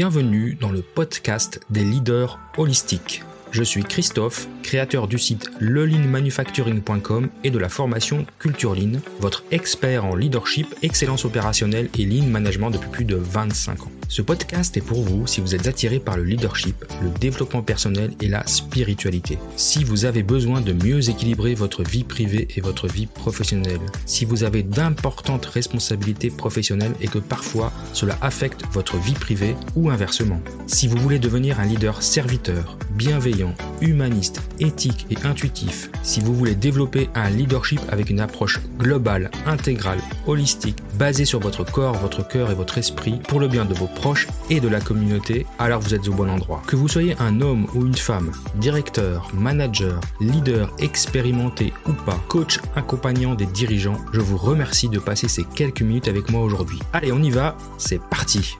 Bienvenue 0.00 0.56
dans 0.58 0.70
le 0.70 0.80
podcast 0.80 1.60
des 1.68 1.84
leaders 1.84 2.40
holistiques. 2.56 3.22
Je 3.50 3.62
suis 3.62 3.84
Christophe, 3.84 4.48
créateur 4.62 5.06
du 5.08 5.18
site 5.18 5.50
lelinemanufacturing.com 5.60 7.28
et 7.44 7.50
de 7.50 7.58
la 7.58 7.68
formation 7.68 8.24
Culture 8.38 8.74
Lean, 8.74 9.00
votre 9.18 9.44
expert 9.50 10.06
en 10.06 10.16
leadership, 10.16 10.74
excellence 10.82 11.26
opérationnelle 11.26 11.90
et 11.98 12.06
lean 12.06 12.24
management 12.28 12.70
depuis 12.70 12.88
plus 12.88 13.04
de 13.04 13.16
25 13.16 13.82
ans. 13.82 13.92
Ce 14.10 14.22
podcast 14.22 14.76
est 14.76 14.80
pour 14.80 15.02
vous 15.02 15.28
si 15.28 15.40
vous 15.40 15.54
êtes 15.54 15.68
attiré 15.68 16.00
par 16.00 16.16
le 16.16 16.24
leadership, 16.24 16.84
le 17.00 17.10
développement 17.20 17.62
personnel 17.62 18.10
et 18.20 18.26
la 18.26 18.44
spiritualité. 18.44 19.38
Si 19.54 19.84
vous 19.84 20.04
avez 20.04 20.24
besoin 20.24 20.60
de 20.60 20.72
mieux 20.72 21.08
équilibrer 21.08 21.54
votre 21.54 21.84
vie 21.84 22.02
privée 22.02 22.48
et 22.56 22.60
votre 22.60 22.88
vie 22.88 23.06
professionnelle. 23.06 23.78
Si 24.06 24.24
vous 24.24 24.42
avez 24.42 24.64
d'importantes 24.64 25.46
responsabilités 25.46 26.30
professionnelles 26.30 26.96
et 27.00 27.06
que 27.06 27.20
parfois 27.20 27.72
cela 27.92 28.18
affecte 28.20 28.64
votre 28.72 28.96
vie 28.96 29.14
privée 29.14 29.54
ou 29.76 29.90
inversement. 29.90 30.40
Si 30.66 30.88
vous 30.88 30.96
voulez 30.96 31.20
devenir 31.20 31.60
un 31.60 31.66
leader 31.66 32.02
serviteur, 32.02 32.78
bienveillant, 32.96 33.54
humaniste, 33.80 34.42
éthique 34.58 35.06
et 35.10 35.24
intuitif. 35.24 35.88
Si 36.02 36.18
vous 36.18 36.34
voulez 36.34 36.56
développer 36.56 37.08
un 37.14 37.30
leadership 37.30 37.80
avec 37.88 38.10
une 38.10 38.18
approche 38.18 38.58
globale, 38.76 39.30
intégrale, 39.46 40.00
holistique, 40.30 40.78
basée 40.98 41.24
sur 41.24 41.40
votre 41.40 41.64
corps, 41.64 41.96
votre 41.96 42.26
cœur 42.26 42.50
et 42.50 42.54
votre 42.54 42.78
esprit 42.78 43.20
pour 43.28 43.40
le 43.40 43.48
bien 43.48 43.64
de 43.64 43.74
vos 43.74 43.86
proches 43.86 44.26
et 44.48 44.60
de 44.60 44.68
la 44.68 44.80
communauté, 44.80 45.46
alors 45.58 45.80
vous 45.80 45.94
êtes 45.94 46.08
au 46.08 46.12
bon 46.12 46.30
endroit. 46.30 46.62
Que 46.66 46.76
vous 46.76 46.88
soyez 46.88 47.14
un 47.18 47.40
homme 47.40 47.66
ou 47.74 47.84
une 47.84 47.94
femme, 47.94 48.32
directeur, 48.54 49.28
manager, 49.34 50.00
leader 50.20 50.74
expérimenté 50.78 51.72
ou 51.86 51.92
pas, 51.92 52.20
coach 52.28 52.58
accompagnant 52.76 53.34
des 53.34 53.46
dirigeants, 53.46 53.98
je 54.12 54.20
vous 54.20 54.36
remercie 54.36 54.88
de 54.88 54.98
passer 54.98 55.28
ces 55.28 55.44
quelques 55.44 55.82
minutes 55.82 56.08
avec 56.08 56.30
moi 56.30 56.42
aujourd'hui. 56.42 56.78
Allez, 56.92 57.12
on 57.12 57.22
y 57.22 57.30
va, 57.30 57.56
c'est 57.76 58.00
parti. 58.00 58.56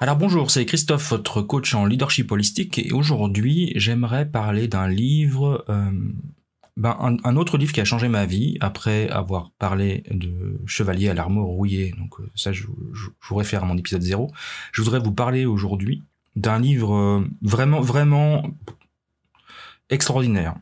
Alors 0.00 0.14
bonjour, 0.14 0.52
c'est 0.52 0.64
Christophe, 0.64 1.10
votre 1.10 1.42
coach 1.42 1.74
en 1.74 1.84
leadership 1.84 2.30
holistique, 2.30 2.78
et 2.78 2.92
aujourd'hui 2.92 3.72
j'aimerais 3.74 4.26
parler 4.30 4.68
d'un 4.68 4.88
livre 4.88 5.64
euh, 5.68 5.90
ben, 6.78 6.96
un, 7.24 7.34
autre 7.34 7.58
livre 7.58 7.72
qui 7.72 7.80
a 7.80 7.84
changé 7.84 8.06
ma 8.06 8.24
vie 8.24 8.56
après 8.60 9.08
avoir 9.08 9.50
parlé 9.50 10.04
de 10.12 10.60
Chevalier 10.64 11.08
à 11.08 11.14
l'armure 11.14 11.42
rouillée. 11.42 11.92
Donc 11.98 12.20
euh, 12.20 12.30
ça, 12.36 12.52
je, 12.52 12.66
vous 12.66 13.34
réfère 13.34 13.64
à 13.64 13.66
mon 13.66 13.76
épisode 13.76 14.00
0. 14.00 14.30
Je 14.70 14.80
voudrais 14.80 15.00
vous 15.00 15.10
parler 15.10 15.44
aujourd'hui 15.44 16.04
d'un 16.36 16.60
livre 16.60 16.94
euh, 16.94 17.28
vraiment, 17.42 17.80
vraiment 17.80 18.48
extraordinaire. 19.90 20.54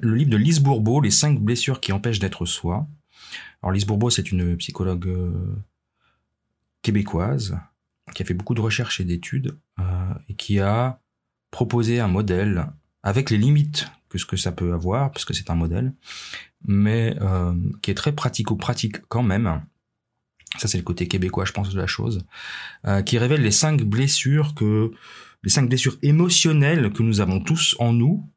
Le 0.00 0.14
livre 0.14 0.30
de 0.30 0.38
Lise 0.38 0.60
Bourbeau, 0.60 1.02
Les 1.02 1.10
cinq 1.10 1.38
blessures 1.38 1.80
qui 1.80 1.92
empêchent 1.92 2.20
d'être 2.20 2.46
soi. 2.46 2.86
Alors 3.62 3.72
Lise 3.72 3.84
Bourbeau, 3.84 4.08
c'est 4.08 4.32
une 4.32 4.56
psychologue 4.56 5.08
euh, 5.08 5.62
québécoise 6.80 7.60
qui 8.14 8.22
a 8.22 8.24
fait 8.24 8.32
beaucoup 8.32 8.54
de 8.54 8.62
recherches 8.62 8.98
et 8.98 9.04
d'études 9.04 9.58
et 10.30 10.34
qui 10.34 10.58
a 10.58 11.02
proposé 11.50 12.00
un 12.00 12.08
modèle 12.08 12.68
avec 13.02 13.28
les 13.28 13.36
limites 13.36 13.90
que 14.08 14.18
ce 14.18 14.26
que 14.26 14.36
ça 14.36 14.52
peut 14.52 14.72
avoir, 14.72 15.10
parce 15.12 15.24
que 15.24 15.34
c'est 15.34 15.50
un 15.50 15.54
modèle, 15.54 15.92
mais 16.66 17.16
euh, 17.20 17.54
qui 17.82 17.90
est 17.90 17.94
très 17.94 18.12
pratico-pratique 18.12 19.00
quand 19.08 19.22
même. 19.22 19.62
Ça, 20.58 20.66
c'est 20.66 20.78
le 20.78 20.84
côté 20.84 21.06
québécois, 21.08 21.44
je 21.44 21.52
pense, 21.52 21.70
de 21.70 21.78
la 21.78 21.86
chose, 21.86 22.24
euh, 22.86 23.02
qui 23.02 23.18
révèle 23.18 23.42
les 23.42 23.50
cinq 23.50 23.82
blessures 23.82 24.54
que, 24.54 24.90
les 25.42 25.50
cinq 25.50 25.68
blessures 25.68 25.98
émotionnelles 26.02 26.92
que 26.92 27.02
nous 27.02 27.20
avons 27.20 27.40
tous 27.40 27.76
en 27.78 27.92
nous, 27.92 28.28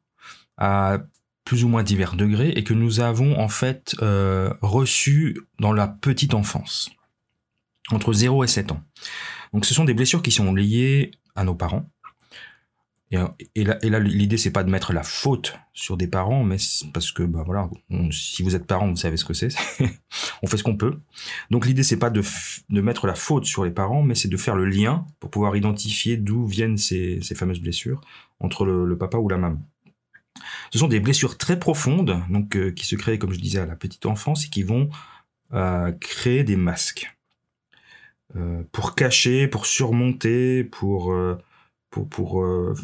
à 0.58 0.98
plus 1.44 1.64
ou 1.64 1.68
moins 1.68 1.82
divers 1.82 2.14
degrés, 2.14 2.50
et 2.50 2.64
que 2.64 2.74
nous 2.74 3.00
avons 3.00 3.40
en 3.40 3.48
fait 3.48 3.96
euh, 4.02 4.52
reçues 4.60 5.40
dans 5.58 5.72
la 5.72 5.88
petite 5.88 6.34
enfance, 6.34 6.90
entre 7.90 8.12
0 8.12 8.44
et 8.44 8.46
7 8.46 8.72
ans. 8.72 8.82
Donc, 9.52 9.64
ce 9.64 9.74
sont 9.74 9.84
des 9.84 9.94
blessures 9.94 10.22
qui 10.22 10.30
sont 10.30 10.54
liées 10.54 11.10
à 11.34 11.44
nos 11.44 11.54
parents, 11.54 11.90
et, 13.54 13.64
là, 13.64 13.98
l'idée 13.98 14.38
c'est 14.38 14.50
pas 14.50 14.64
de 14.64 14.70
mettre 14.70 14.94
la 14.94 15.02
faute 15.02 15.54
sur 15.74 15.98
des 15.98 16.06
parents, 16.06 16.44
mais 16.44 16.56
parce 16.94 17.12
que 17.12 17.22
bah 17.22 17.42
voilà, 17.44 17.68
si 18.10 18.42
vous 18.42 18.54
êtes 18.54 18.66
parent, 18.66 18.88
vous 18.88 18.96
savez 18.96 19.18
ce 19.18 19.26
que 19.26 19.34
c'est. 19.34 19.48
on 20.42 20.46
fait 20.46 20.56
ce 20.56 20.62
qu'on 20.62 20.76
peut. 20.76 20.98
Donc 21.50 21.66
l'idée 21.66 21.82
c'est 21.82 21.98
pas 21.98 22.08
de, 22.08 22.22
mettre 22.70 23.06
la 23.06 23.14
faute 23.14 23.44
sur 23.44 23.64
les 23.64 23.70
parents, 23.70 24.02
mais 24.02 24.14
c'est 24.14 24.28
de 24.28 24.36
faire 24.38 24.56
le 24.56 24.64
lien 24.64 25.06
pour 25.20 25.30
pouvoir 25.30 25.54
identifier 25.56 26.16
d'où 26.16 26.46
viennent 26.46 26.78
ces, 26.78 27.20
fameuses 27.34 27.60
blessures 27.60 28.00
entre 28.40 28.64
le, 28.64 28.96
papa 28.96 29.18
ou 29.18 29.28
la 29.28 29.36
maman. 29.36 29.60
Ce 30.70 30.78
sont 30.78 30.88
des 30.88 31.00
blessures 31.00 31.36
très 31.36 31.58
profondes, 31.58 32.18
donc 32.30 32.56
euh, 32.56 32.70
qui 32.70 32.86
se 32.86 32.96
créent, 32.96 33.18
comme 33.18 33.32
je 33.32 33.40
disais, 33.40 33.58
à 33.58 33.66
la 33.66 33.76
petite 33.76 34.06
enfance 34.06 34.46
et 34.46 34.48
qui 34.48 34.62
vont 34.62 34.88
euh, 35.52 35.92
créer 35.92 36.44
des 36.44 36.56
masques 36.56 37.14
euh, 38.36 38.62
pour 38.72 38.94
cacher, 38.94 39.48
pour 39.48 39.66
surmonter, 39.66 40.64
pour 40.64 41.14
pour, 41.92 42.08
pour 42.08 42.42
euh, 42.42 42.74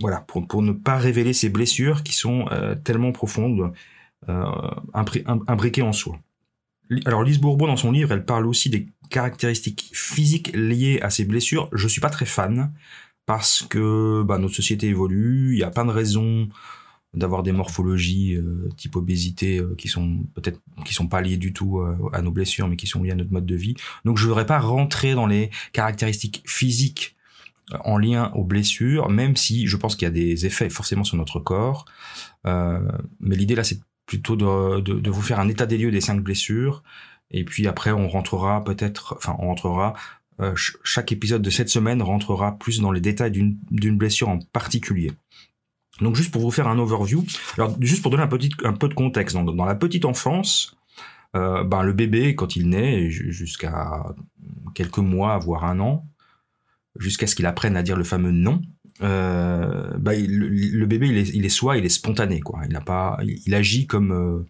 voilà 0.00 0.20
pour, 0.20 0.46
pour 0.46 0.62
ne 0.62 0.72
pas 0.72 0.96
révéler 0.96 1.34
ces 1.34 1.50
blessures 1.50 2.02
qui 2.02 2.14
sont 2.14 2.46
euh, 2.52 2.74
tellement 2.74 3.12
profondes 3.12 3.72
euh, 4.28 4.44
imbriquées 4.94 5.82
en 5.82 5.92
soi. 5.92 6.18
Alors 7.04 7.22
Lise 7.22 7.38
Bourbeau 7.38 7.66
dans 7.66 7.76
son 7.76 7.92
livre, 7.92 8.12
elle 8.12 8.24
parle 8.24 8.46
aussi 8.46 8.70
des 8.70 8.88
caractéristiques 9.10 9.90
physiques 9.92 10.52
liées 10.54 11.00
à 11.02 11.10
ces 11.10 11.24
blessures. 11.24 11.68
Je 11.72 11.86
suis 11.88 12.00
pas 12.00 12.08
très 12.08 12.24
fan 12.24 12.72
parce 13.26 13.62
que 13.62 14.22
bah, 14.22 14.38
notre 14.38 14.54
société 14.54 14.88
évolue, 14.88 15.54
il 15.54 15.58
y 15.58 15.64
a 15.64 15.70
plein 15.70 15.84
de 15.84 15.90
raisons 15.90 16.48
d'avoir 17.12 17.42
des 17.42 17.50
morphologies 17.50 18.36
euh, 18.36 18.68
type 18.76 18.94
obésité 18.94 19.60
qui 19.76 19.88
sont 19.88 20.18
peut-être 20.34 20.60
qui 20.84 20.94
sont 20.94 21.08
pas 21.08 21.20
liées 21.20 21.36
du 21.36 21.52
tout 21.52 21.82
à 22.12 22.22
nos 22.22 22.30
blessures 22.30 22.68
mais 22.68 22.76
qui 22.76 22.86
sont 22.86 23.02
liées 23.02 23.10
à 23.10 23.16
notre 23.16 23.32
mode 23.32 23.46
de 23.46 23.56
vie. 23.56 23.74
Donc 24.04 24.18
je 24.18 24.26
voudrais 24.26 24.46
pas 24.46 24.60
rentrer 24.60 25.14
dans 25.14 25.26
les 25.26 25.50
caractéristiques 25.72 26.44
physiques 26.46 27.16
en 27.84 27.98
lien 27.98 28.30
aux 28.34 28.44
blessures, 28.44 29.08
même 29.08 29.36
si 29.36 29.66
je 29.66 29.76
pense 29.76 29.96
qu'il 29.96 30.06
y 30.06 30.08
a 30.08 30.12
des 30.12 30.46
effets 30.46 30.70
forcément 30.70 31.04
sur 31.04 31.16
notre 31.16 31.40
corps. 31.40 31.84
Euh, 32.46 32.80
mais 33.20 33.36
l'idée 33.36 33.54
là, 33.54 33.64
c'est 33.64 33.80
plutôt 34.06 34.36
de, 34.36 35.10
vous 35.10 35.22
faire 35.22 35.40
un 35.40 35.48
état 35.48 35.66
des 35.66 35.78
lieux 35.78 35.90
des 35.90 36.00
cinq 36.00 36.20
blessures. 36.20 36.82
Et 37.30 37.44
puis 37.44 37.68
après, 37.68 37.92
on 37.92 38.08
rentrera 38.08 38.64
peut-être, 38.64 39.14
enfin, 39.16 39.36
on 39.38 39.46
rentrera. 39.46 39.94
Euh, 40.40 40.54
chaque 40.56 41.12
épisode 41.12 41.42
de 41.42 41.50
cette 41.50 41.68
semaine 41.68 42.00
rentrera 42.00 42.58
plus 42.58 42.80
dans 42.80 42.92
les 42.92 43.00
détails 43.02 43.30
d'une 43.30 43.98
blessure 43.98 44.30
en 44.30 44.38
particulier. 44.38 45.12
Donc 46.00 46.16
juste 46.16 46.32
pour 46.32 46.42
vous 46.42 46.50
faire 46.50 46.66
un 46.66 46.78
overview, 46.78 47.24
alors 47.58 47.76
juste 47.80 48.02
pour 48.02 48.10
donner 48.10 48.22
un 48.22 48.28
petit 48.28 48.50
un 48.64 48.72
peu 48.72 48.88
de 48.88 48.94
contexte, 48.94 49.36
dans, 49.36 49.44
dans 49.44 49.64
la 49.66 49.74
petite 49.74 50.06
enfance, 50.06 50.76
euh, 51.36 51.62
ben 51.62 51.82
le 51.82 51.92
bébé 51.92 52.34
quand 52.34 52.56
il 52.56 52.70
naît 52.70 53.10
jusqu'à 53.10 54.02
quelques 54.74 54.98
mois 54.98 55.38
voire 55.38 55.64
un 55.64 55.78
an, 55.80 56.06
jusqu'à 56.98 57.26
ce 57.26 57.34
qu'il 57.34 57.46
apprenne 57.46 57.76
à 57.76 57.82
dire 57.82 57.96
le 57.96 58.04
fameux 58.04 58.32
non, 58.32 58.60
euh, 59.02 59.96
bah, 59.98 60.12
le, 60.14 60.86
bébé 60.86 61.08
il 61.08 61.16
est, 61.16 61.28
il 61.30 61.44
est 61.46 61.50
soi, 61.50 61.78
il 61.78 61.84
est 61.84 61.90
spontané 61.90 62.40
quoi. 62.40 62.60
Il 62.66 62.72
n'a 62.72 62.80
pas, 62.80 63.18
il, 63.22 63.54
agit 63.54 63.86
comme 63.86 64.12
euh, 64.12 64.44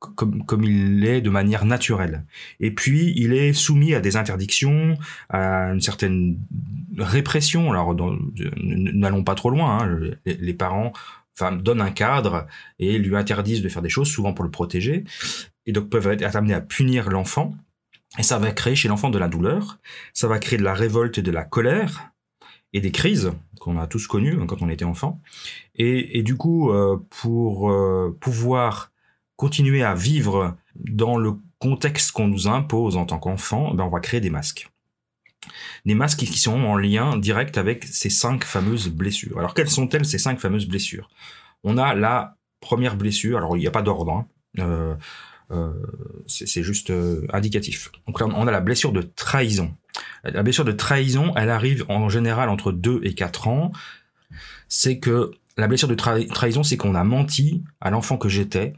comme 0.00 0.44
comme 0.44 0.64
il 0.64 1.00
l'est 1.00 1.22
de 1.22 1.30
manière 1.30 1.64
naturelle. 1.64 2.24
Et 2.60 2.70
puis 2.70 3.14
il 3.16 3.32
est 3.32 3.52
soumis 3.52 3.94
à 3.94 4.00
des 4.00 4.16
interdictions, 4.16 4.98
à 5.30 5.72
une 5.72 5.80
certaine 5.80 6.38
répression. 6.98 7.70
Alors 7.70 7.94
n'allons 8.62 9.24
pas 9.24 9.34
trop 9.34 9.50
loin. 9.50 9.78
Hein. 9.82 10.00
Les, 10.26 10.54
parents 10.54 10.92
enfin, 11.38 11.52
donnent 11.52 11.80
un 11.80 11.90
cadre 11.90 12.46
et 12.78 12.98
lui 12.98 13.16
interdisent 13.16 13.62
de 13.62 13.68
faire 13.68 13.82
des 13.82 13.88
choses, 13.88 14.08
souvent 14.08 14.34
pour 14.34 14.44
le 14.44 14.50
protéger, 14.50 15.04
et 15.64 15.72
donc 15.72 15.88
peuvent 15.88 16.06
être 16.06 16.36
amenés 16.36 16.54
à 16.54 16.60
punir 16.60 17.08
l'enfant. 17.08 17.54
Et 18.18 18.22
ça 18.22 18.38
va 18.38 18.50
créer 18.52 18.74
chez 18.74 18.88
l'enfant 18.88 19.10
de 19.10 19.18
la 19.18 19.28
douleur, 19.28 19.78
ça 20.14 20.26
va 20.28 20.38
créer 20.38 20.58
de 20.58 20.64
la 20.64 20.74
révolte 20.74 21.18
et 21.18 21.22
de 21.22 21.30
la 21.30 21.44
colère, 21.44 22.10
et 22.72 22.80
des 22.80 22.92
crises 22.92 23.32
qu'on 23.60 23.78
a 23.78 23.86
tous 23.86 24.06
connues 24.06 24.38
hein, 24.40 24.46
quand 24.46 24.62
on 24.62 24.68
était 24.68 24.84
enfant. 24.84 25.20
Et, 25.74 26.22
du 26.22 26.36
coup, 26.36 26.70
euh, 26.70 26.98
pour 27.10 27.70
euh, 27.70 28.16
pouvoir 28.20 28.92
continuer 29.36 29.82
à 29.82 29.94
vivre 29.94 30.56
dans 30.74 31.16
le 31.16 31.34
contexte 31.58 32.12
qu'on 32.12 32.28
nous 32.28 32.48
impose 32.48 32.96
en 32.96 33.06
tant 33.06 33.18
qu'enfant, 33.18 33.74
ben 33.74 33.84
on 33.84 33.90
va 33.90 34.00
créer 34.00 34.20
des 34.20 34.30
masques. 34.30 34.70
Des 35.84 35.94
masques 35.94 36.18
qui 36.18 36.38
sont 36.38 36.60
en 36.60 36.76
lien 36.76 37.16
direct 37.16 37.56
avec 37.56 37.84
ces 37.84 38.10
cinq 38.10 38.44
fameuses 38.44 38.88
blessures. 38.88 39.38
Alors 39.38 39.54
quelles 39.54 39.70
sont-elles 39.70 40.04
ces 40.04 40.18
cinq 40.18 40.38
fameuses 40.38 40.66
blessures? 40.66 41.08
On 41.64 41.78
a 41.78 41.94
la 41.94 42.36
première 42.60 42.96
blessure, 42.96 43.38
alors 43.38 43.56
il 43.56 43.60
n'y 43.60 43.66
a 43.66 43.70
pas 43.70 43.82
d'ordre, 43.82 44.12
hein. 44.12 44.26
euh, 44.58 44.94
c'est 46.26 46.62
juste 46.62 46.90
euh, 46.90 47.26
indicatif. 47.32 47.90
Donc 48.06 48.20
là, 48.20 48.26
on 48.26 48.46
a 48.46 48.50
la 48.50 48.60
blessure 48.60 48.92
de 48.92 49.02
trahison. 49.02 49.74
La 50.24 50.42
blessure 50.42 50.64
de 50.64 50.72
trahison, 50.72 51.32
elle 51.36 51.50
arrive 51.50 51.84
en 51.88 52.08
général 52.08 52.48
entre 52.48 52.72
2 52.72 53.00
et 53.04 53.14
4 53.14 53.48
ans. 53.48 53.72
C'est 54.68 54.98
que 54.98 55.30
la 55.56 55.68
blessure 55.68 55.88
de 55.88 55.94
trahison, 55.94 56.62
c'est 56.62 56.76
qu'on 56.76 56.94
a 56.94 57.04
menti 57.04 57.62
à 57.80 57.90
l'enfant 57.90 58.18
que 58.18 58.28
j'étais, 58.28 58.74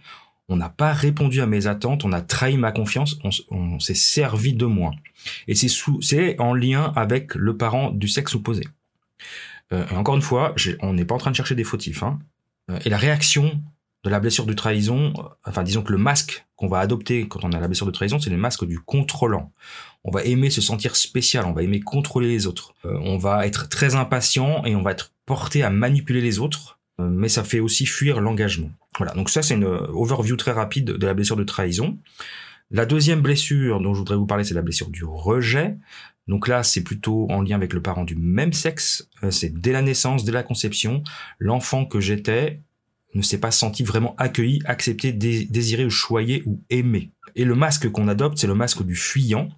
on 0.48 0.56
n'a 0.56 0.68
pas 0.68 0.92
répondu 0.92 1.40
à 1.40 1.46
mes 1.46 1.66
attentes, 1.66 2.04
on 2.04 2.12
a 2.12 2.20
trahi 2.20 2.56
ma 2.56 2.72
confiance, 2.72 3.18
on, 3.50 3.80
s'est 3.80 3.94
servi 3.94 4.54
de 4.54 4.64
moi. 4.64 4.92
Et 5.48 5.54
c'est 5.54 6.38
en 6.38 6.54
lien 6.54 6.92
avec 6.94 7.34
le 7.34 7.56
parent 7.56 7.90
du 7.90 8.08
sexe 8.08 8.34
opposé. 8.34 8.64
Euh, 9.72 9.84
encore 9.90 10.16
une 10.16 10.22
fois, 10.22 10.54
on 10.80 10.94
n'est 10.94 11.04
pas 11.04 11.14
en 11.14 11.18
train 11.18 11.30
de 11.30 11.36
chercher 11.36 11.54
des 11.54 11.64
fautifs. 11.64 12.02
Hein. 12.02 12.18
Et 12.84 12.90
la 12.90 12.96
réaction 12.96 13.60
de 14.04 14.10
la 14.10 14.20
blessure 14.20 14.46
de 14.46 14.52
trahison, 14.52 15.12
enfin 15.44 15.62
disons 15.62 15.82
que 15.82 15.92
le 15.92 15.98
masque 15.98 16.46
qu'on 16.56 16.68
va 16.68 16.78
adopter 16.78 17.26
quand 17.26 17.44
on 17.44 17.52
a 17.52 17.60
la 17.60 17.66
blessure 17.66 17.86
de 17.86 17.90
trahison, 17.90 18.18
c'est 18.18 18.30
le 18.30 18.36
masque 18.36 18.64
du 18.64 18.78
contrôlant. 18.78 19.52
On 20.04 20.10
va 20.10 20.24
aimer 20.24 20.50
se 20.50 20.60
sentir 20.60 20.96
spécial, 20.96 21.44
on 21.46 21.52
va 21.52 21.62
aimer 21.62 21.80
contrôler 21.80 22.28
les 22.28 22.46
autres. 22.46 22.74
Euh, 22.84 22.98
on 23.02 23.18
va 23.18 23.46
être 23.46 23.68
très 23.68 23.96
impatient 23.96 24.64
et 24.64 24.76
on 24.76 24.82
va 24.82 24.92
être 24.92 25.12
porté 25.26 25.62
à 25.62 25.70
manipuler 25.70 26.20
les 26.20 26.38
autres, 26.38 26.78
euh, 27.00 27.08
mais 27.08 27.28
ça 27.28 27.42
fait 27.42 27.60
aussi 27.60 27.86
fuir 27.86 28.20
l'engagement. 28.20 28.70
Voilà, 28.96 29.14
donc 29.14 29.30
ça 29.30 29.42
c'est 29.42 29.54
une 29.54 29.64
overview 29.64 30.36
très 30.36 30.52
rapide 30.52 30.86
de 30.86 31.06
la 31.06 31.14
blessure 31.14 31.36
de 31.36 31.44
trahison. 31.44 31.98
La 32.70 32.84
deuxième 32.84 33.22
blessure 33.22 33.80
dont 33.80 33.94
je 33.94 33.98
voudrais 33.98 34.16
vous 34.16 34.26
parler, 34.26 34.44
c'est 34.44 34.54
la 34.54 34.62
blessure 34.62 34.90
du 34.90 35.04
rejet. 35.04 35.76
Donc 36.26 36.46
là, 36.46 36.62
c'est 36.62 36.82
plutôt 36.82 37.26
en 37.30 37.40
lien 37.40 37.56
avec 37.56 37.72
le 37.72 37.80
parent 37.80 38.04
du 38.04 38.14
même 38.14 38.52
sexe. 38.52 39.08
Euh, 39.24 39.30
c'est 39.30 39.58
dès 39.58 39.72
la 39.72 39.82
naissance, 39.82 40.24
dès 40.24 40.32
la 40.32 40.42
conception, 40.42 41.02
l'enfant 41.38 41.86
que 41.86 42.00
j'étais 42.00 42.60
ne 43.14 43.22
s'est 43.22 43.38
pas 43.38 43.50
senti 43.50 43.82
vraiment 43.82 44.14
accueilli, 44.16 44.60
accepté, 44.66 45.12
désiré 45.12 45.84
ou 45.84 45.90
choyé 45.90 46.42
ou 46.46 46.62
aimé. 46.70 47.12
Et 47.36 47.44
le 47.44 47.54
masque 47.54 47.90
qu'on 47.90 48.08
adopte, 48.08 48.38
c'est 48.38 48.46
le 48.46 48.54
masque 48.54 48.82
du 48.82 48.94
fuyant. 48.94 49.48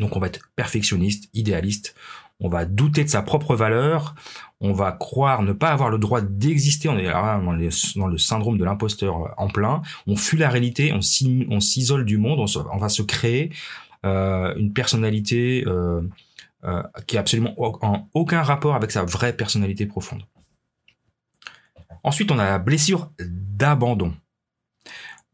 Donc 0.00 0.16
on 0.16 0.20
va 0.20 0.28
être 0.28 0.40
perfectionniste, 0.56 1.28
idéaliste, 1.34 1.94
on 2.40 2.48
va 2.48 2.64
douter 2.64 3.04
de 3.04 3.08
sa 3.08 3.22
propre 3.22 3.54
valeur, 3.54 4.14
on 4.60 4.72
va 4.72 4.92
croire 4.92 5.42
ne 5.42 5.52
pas 5.52 5.70
avoir 5.70 5.90
le 5.90 5.98
droit 5.98 6.20
d'exister, 6.20 6.88
on 6.88 6.98
est 6.98 7.10
dans, 7.10 8.06
le 8.06 8.18
syndrome 8.18 8.58
de 8.58 8.64
l'imposteur 8.64 9.34
en 9.36 9.48
plein, 9.48 9.82
on 10.06 10.16
fuit 10.16 10.38
la 10.38 10.48
réalité, 10.48 10.92
on 10.92 11.60
s'isole 11.60 12.04
du 12.04 12.18
monde, 12.18 12.44
on, 12.72 12.78
va 12.78 12.88
se 12.88 13.02
créer 13.02 13.50
euh, 14.04 14.54
une 14.56 14.72
personnalité 14.72 15.64
euh, 15.66 16.00
euh, 16.64 16.82
qui 17.06 17.16
a 17.16 17.20
absolument 17.20 17.54
en 17.58 18.08
aucun 18.14 18.42
rapport 18.42 18.74
avec 18.74 18.90
sa 18.90 19.04
vraie 19.04 19.32
personnalité 19.32 19.86
profonde. 19.86 20.22
Ensuite, 22.04 22.30
on 22.30 22.38
a 22.38 22.44
la 22.44 22.58
blessure 22.58 23.10
d'abandon. 23.20 24.14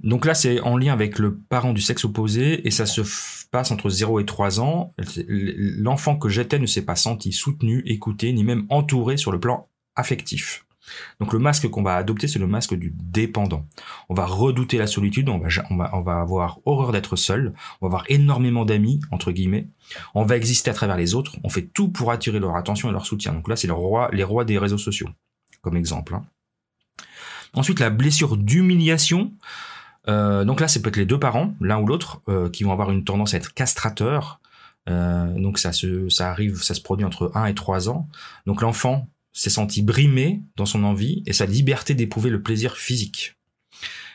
Donc 0.01 0.27
là, 0.27 0.35
c'est 0.35 0.61
en 0.61 0.77
lien 0.77 0.93
avec 0.93 1.19
le 1.19 1.37
parent 1.37 1.73
du 1.73 1.81
sexe 1.81 2.05
opposé 2.05 2.67
et 2.67 2.71
ça 2.71 2.87
se 2.87 3.03
passe 3.51 3.71
entre 3.71 3.91
0 3.91 4.21
et 4.21 4.27
3 4.27 4.61
ans. 4.61 4.95
L'enfant 5.27 6.17
que 6.17 6.29
j'étais 6.29 6.59
ne 6.59 6.67
s'est 6.67 6.85
pas 6.85 6.95
senti 6.95 7.33
soutenu, 7.33 7.83
écouté, 7.85 8.33
ni 8.33 8.45
même 8.45 8.67
entouré 8.69 9.17
sur 9.17 9.33
le 9.33 9.41
plan 9.41 9.69
affectif. 9.97 10.65
Donc 11.21 11.33
le 11.33 11.39
masque 11.39 11.69
qu'on 11.69 11.83
va 11.83 11.97
adopter, 11.97 12.29
c'est 12.29 12.39
le 12.39 12.47
masque 12.47 12.75
du 12.75 12.95
dépendant. 12.95 13.67
On 14.09 14.15
va 14.15 14.25
redouter 14.25 14.79
la 14.79 14.87
solitude, 14.87 15.29
on 15.29 15.39
va, 15.39 16.21
avoir 16.21 16.61
horreur 16.65 16.93
d'être 16.93 17.17
seul, 17.17 17.53
on 17.81 17.87
va 17.87 17.89
avoir 17.89 18.05
énormément 18.09 18.65
d'amis, 18.65 19.01
entre 19.11 19.33
guillemets, 19.33 19.69
on 20.15 20.25
va 20.25 20.37
exister 20.37 20.71
à 20.71 20.75
travers 20.75 20.97
les 20.97 21.15
autres, 21.15 21.37
on 21.45 21.51
fait 21.51 21.69
tout 21.75 21.91
pour 21.91 22.11
attirer 22.11 22.39
leur 22.39 22.57
attention 22.57 22.89
et 22.89 22.93
leur 22.93 23.05
soutien. 23.05 23.33
Donc 23.33 23.49
là, 23.49 23.57
c'est 23.57 23.67
les 23.67 24.25
rois 24.25 24.45
des 24.45 24.59
réseaux 24.59 24.79
sociaux, 24.79 25.09
comme 25.61 25.77
exemple. 25.77 26.15
Hein. 26.15 26.25
Ensuite, 27.55 27.81
la 27.81 27.91
blessure 27.91 28.37
d'humiliation. 28.37 29.33
Euh, 30.09 30.45
donc 30.45 30.61
là, 30.61 30.69
c'est 30.69 30.81
peut-être 30.81 30.97
les 30.97 31.07
deux 31.07 31.19
parents, 31.19 31.55
l'un 31.61 31.79
ou 31.79 31.87
l'autre, 31.87 32.23
euh, 32.29 32.49
qui 32.49 32.65
vont 32.65 32.73
avoir 32.73 32.91
une 32.91 33.05
tendance 33.05 33.35
à 33.35 33.37
être 33.37 33.55
castrateurs. 33.55 34.41
Euh, 34.89 35.27
donc 35.39 35.59
ça 35.59 35.73
se, 35.73 36.09
ça 36.09 36.31
arrive, 36.31 36.63
ça 36.63 36.75
se 36.75 36.81
produit 36.81 37.05
entre 37.05 37.31
1 37.35 37.47
et 37.47 37.55
3 37.55 37.91
ans. 37.91 38.09
Donc 38.47 38.63
l'enfant 38.63 39.09
s'est 39.33 39.51
senti 39.51 39.83
brimé 39.83 40.43
dans 40.57 40.67
son 40.67 40.83
envie 40.85 41.23
et 41.27 41.33
sa 41.33 41.47
liberté 41.47 41.95
d'éprouver 41.95 42.31
le 42.31 42.43
plaisir 42.43 42.77
physique. 42.77 43.37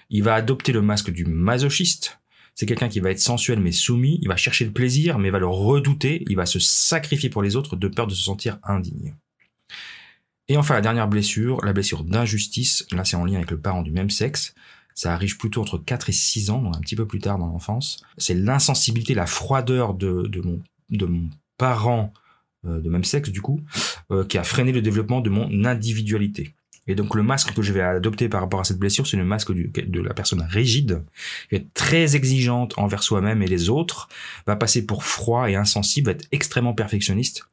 Il 0.09 0.23
va 0.23 0.33
adopter 0.33 0.71
le 0.71 0.81
masque 0.81 1.11
du 1.11 1.25
masochiste. 1.25 2.19
C'est 2.55 2.65
quelqu'un 2.65 2.89
qui 2.89 2.99
va 2.99 3.11
être 3.11 3.19
sensuel 3.19 3.59
mais 3.59 3.71
soumis, 3.71 4.19
il 4.21 4.27
va 4.27 4.35
chercher 4.35 4.65
le 4.65 4.71
plaisir 4.71 5.17
mais 5.17 5.29
va 5.29 5.39
le 5.39 5.47
redouter, 5.47 6.23
il 6.27 6.35
va 6.35 6.45
se 6.45 6.59
sacrifier 6.59 7.29
pour 7.29 7.41
les 7.41 7.55
autres 7.55 7.75
de 7.75 7.87
peur 7.87 8.07
de 8.07 8.13
se 8.13 8.23
sentir 8.23 8.59
indigne. 8.63 9.15
Et 10.49 10.57
enfin 10.57 10.73
la 10.73 10.81
dernière 10.81 11.07
blessure, 11.07 11.63
la 11.63 11.73
blessure 11.73 12.03
d'injustice, 12.03 12.85
là 12.91 13.05
c'est 13.05 13.15
en 13.15 13.25
lien 13.25 13.35
avec 13.35 13.51
le 13.51 13.59
parent 13.59 13.81
du 13.81 13.91
même 13.91 14.09
sexe, 14.09 14.53
ça 14.95 15.13
arrive 15.13 15.37
plutôt 15.37 15.61
entre 15.61 15.77
4 15.77 16.09
et 16.09 16.13
6 16.13 16.49
ans, 16.49 16.61
donc 16.61 16.75
un 16.75 16.79
petit 16.79 16.95
peu 16.95 17.07
plus 17.07 17.19
tard 17.19 17.39
dans 17.39 17.47
l'enfance. 17.47 18.03
C'est 18.17 18.35
l'insensibilité, 18.35 19.13
la 19.13 19.25
froideur 19.25 19.93
de, 19.93 20.29
mon, 20.43 20.61
de 20.89 21.05
mon 21.05 21.29
parent 21.57 22.13
euh, 22.65 22.79
de 22.79 22.89
même 22.89 23.03
sexe 23.03 23.29
du 23.29 23.41
coup, 23.41 23.61
euh, 24.11 24.23
qui 24.25 24.37
a 24.37 24.43
freiné 24.43 24.71
le 24.71 24.81
développement 24.81 25.21
de 25.21 25.29
mon 25.29 25.65
individualité. 25.65 26.53
Et 26.87 26.95
donc 26.95 27.15
le 27.15 27.23
masque 27.23 27.53
que 27.53 27.61
je 27.61 27.71
vais 27.71 27.81
adopter 27.81 28.27
par 28.29 28.41
rapport 28.41 28.59
à 28.59 28.63
cette 28.63 28.77
blessure, 28.77 29.07
c'est 29.07 29.17
le 29.17 29.25
masque 29.25 29.51
de 29.53 30.01
la 30.01 30.13
personne 30.13 30.41
rigide, 30.41 31.03
qui 31.49 31.55
est 31.55 31.73
très 31.73 32.15
exigeante 32.15 32.73
envers 32.77 33.03
soi-même 33.03 33.41
et 33.41 33.47
les 33.47 33.69
autres, 33.69 34.09
va 34.45 34.55
passer 34.55 34.85
pour 34.85 35.03
froid 35.03 35.49
et 35.49 35.55
insensible, 35.55 36.07
va 36.07 36.11
être 36.11 36.27
extrêmement 36.31 36.73
perfectionniste. 36.73 37.47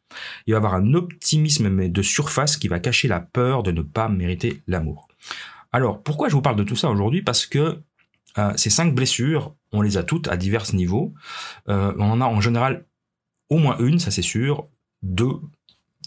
Il 0.47 0.53
va 0.53 0.59
avoir 0.59 0.75
un 0.75 0.95
optimisme 0.95 1.69
mais 1.69 1.89
de 1.89 2.03
surface 2.03 2.57
qui 2.57 2.69
va 2.69 2.81
cacher 2.81 3.07
la 3.07 3.21
peur 3.21 3.63
de 3.63 3.71
ne 3.71 3.83
pas 3.83 4.09
mériter 4.09 4.63
l'amour. 4.67 5.09
Alors, 5.73 6.03
pourquoi 6.03 6.29
je 6.29 6.35
vous 6.35 6.43
parle 6.43 6.57
de 6.57 6.65
tout 6.65 6.77
ça 6.77 6.91
aujourd'hui? 6.91 7.23
Parce 7.23 7.47
que 7.47 7.81
euh, 8.39 8.53
ces 8.57 8.71
cinq 8.71 8.95
blessures, 8.95 9.55
on 9.73 9.83
les 9.83 9.97
a 9.97 10.03
toutes 10.03 10.29
à 10.29 10.37
divers 10.37 10.75
niveaux. 10.75 11.15
Euh, 11.69 11.93
on 11.99 12.11
en 12.11 12.21
a 12.21 12.25
en 12.25 12.41
général 12.41 12.85
au 13.49 13.59
moins 13.59 13.77
une, 13.79 13.99
ça 13.99 14.11
c'est 14.11 14.23
sûr, 14.23 14.69
deux, 15.03 15.41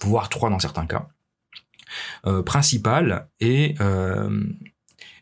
voire 0.01 0.29
trois 0.29 0.49
dans 0.49 0.59
certains 0.59 0.85
cas, 0.85 1.09
euh, 2.25 2.43
principales. 2.43 3.27
Et, 3.39 3.75
euh, 3.81 4.43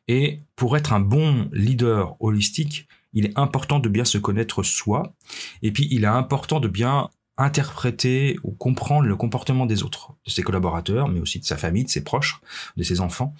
et 0.08 0.40
pour 0.56 0.78
être 0.78 0.94
un 0.94 1.00
bon 1.00 1.50
leader 1.52 2.16
holistique, 2.20 2.88
il 3.14 3.26
est 3.26 3.38
important 3.38 3.80
de 3.80 3.90
bien 3.90 4.06
se 4.06 4.18
connaître 4.18 4.64
soi. 4.64 5.14
Et 5.62 5.72
puis, 5.72 5.88
il 5.92 6.04
est 6.04 6.08
important 6.08 6.60
de 6.60 6.68
bien 6.68 7.10
interpréter 7.38 8.38
ou 8.44 8.52
comprendre 8.52 9.08
le 9.08 9.16
comportement 9.16 9.66
des 9.66 9.84
autres, 9.84 10.14
de 10.26 10.32
ses 10.32 10.44
collaborateurs, 10.44 11.08
mais 11.08 11.20
aussi 11.20 11.40
de 11.40 11.46
sa 11.46 11.58
famille, 11.58 11.84
de 11.84 11.90
ses 11.90 12.04
proches, 12.04 12.40
de 12.78 12.84
ses 12.84 13.00
enfants. 13.00 13.34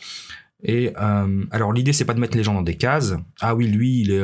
Et 0.64 0.94
euh, 1.02 1.44
alors 1.50 1.74
l'idée 1.74 1.92
c'est 1.92 2.06
pas 2.06 2.14
de 2.14 2.20
mettre 2.20 2.38
les 2.38 2.44
gens 2.44 2.54
dans 2.54 2.62
des 2.62 2.78
cases. 2.78 3.16
Ah 3.40 3.56
oui 3.56 3.68
lui 3.68 4.02
il 4.02 4.12
est 4.12 4.22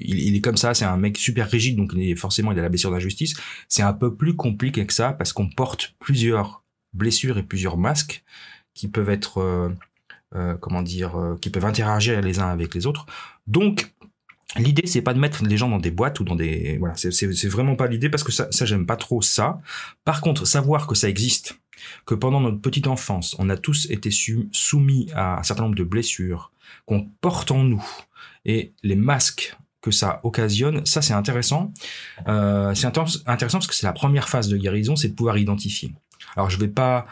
il, 0.00 0.36
est 0.36 0.40
comme 0.40 0.56
ça, 0.56 0.72
c'est 0.72 0.84
un 0.84 0.96
mec 0.96 1.18
super 1.18 1.50
rigide 1.50 1.76
donc 1.76 1.92
il 1.94 2.10
est, 2.10 2.14
forcément 2.14 2.52
il 2.52 2.58
a 2.58 2.62
la 2.62 2.68
blessure 2.68 2.92
d'injustice. 2.92 3.34
C'est 3.68 3.82
un 3.82 3.92
peu 3.92 4.14
plus 4.14 4.36
compliqué 4.36 4.86
que 4.86 4.92
ça 4.92 5.12
parce 5.12 5.32
qu'on 5.32 5.48
porte 5.48 5.94
plusieurs 5.98 6.59
blessures 6.92 7.38
et 7.38 7.42
plusieurs 7.42 7.76
masques 7.76 8.24
qui 8.74 8.88
peuvent 8.88 9.10
être 9.10 9.38
euh, 9.38 9.68
euh 10.34 10.56
comment 10.56 10.82
dire 10.82 11.16
euh, 11.16 11.36
qui 11.40 11.50
peuvent 11.50 11.64
interagir 11.64 12.20
les 12.20 12.38
uns 12.38 12.48
avec 12.48 12.74
les 12.74 12.86
autres. 12.86 13.06
Donc 13.46 13.92
L'idée, 14.56 14.88
c'est 14.88 15.02
pas 15.02 15.14
de 15.14 15.20
mettre 15.20 15.44
les 15.44 15.56
gens 15.56 15.68
dans 15.68 15.78
des 15.78 15.92
boîtes 15.92 16.18
ou 16.18 16.24
dans 16.24 16.34
des 16.34 16.76
voilà, 16.78 16.96
c'est 16.96 17.46
vraiment 17.46 17.76
pas 17.76 17.86
l'idée 17.86 18.10
parce 18.10 18.24
que 18.24 18.32
ça, 18.32 18.48
j'aime 18.50 18.84
pas 18.84 18.96
trop 18.96 19.22
ça. 19.22 19.60
Par 20.04 20.20
contre, 20.20 20.44
savoir 20.44 20.88
que 20.88 20.96
ça 20.96 21.08
existe, 21.08 21.60
que 22.04 22.16
pendant 22.16 22.40
notre 22.40 22.60
petite 22.60 22.88
enfance, 22.88 23.36
on 23.38 23.48
a 23.48 23.56
tous 23.56 23.88
été 23.90 24.10
soumis 24.10 25.08
à 25.14 25.38
un 25.38 25.44
certain 25.44 25.62
nombre 25.62 25.76
de 25.76 25.84
blessures 25.84 26.50
qu'on 26.84 27.08
porte 27.20 27.52
en 27.52 27.62
nous 27.62 27.86
et 28.44 28.72
les 28.82 28.96
masques 28.96 29.56
que 29.82 29.92
ça 29.92 30.18
occasionne, 30.24 30.84
ça 30.84 31.00
c'est 31.00 31.14
intéressant. 31.14 31.72
C'est 32.26 32.86
intéressant 32.86 33.58
parce 33.58 33.68
que 33.68 33.74
c'est 33.74 33.86
la 33.86 33.92
première 33.92 34.28
phase 34.28 34.48
de 34.48 34.56
guérison, 34.56 34.96
c'est 34.96 35.10
de 35.10 35.14
pouvoir 35.14 35.38
identifier. 35.38 35.92
Alors 36.36 36.50
je 36.50 36.58
vais 36.58 36.68
pas 36.68 37.06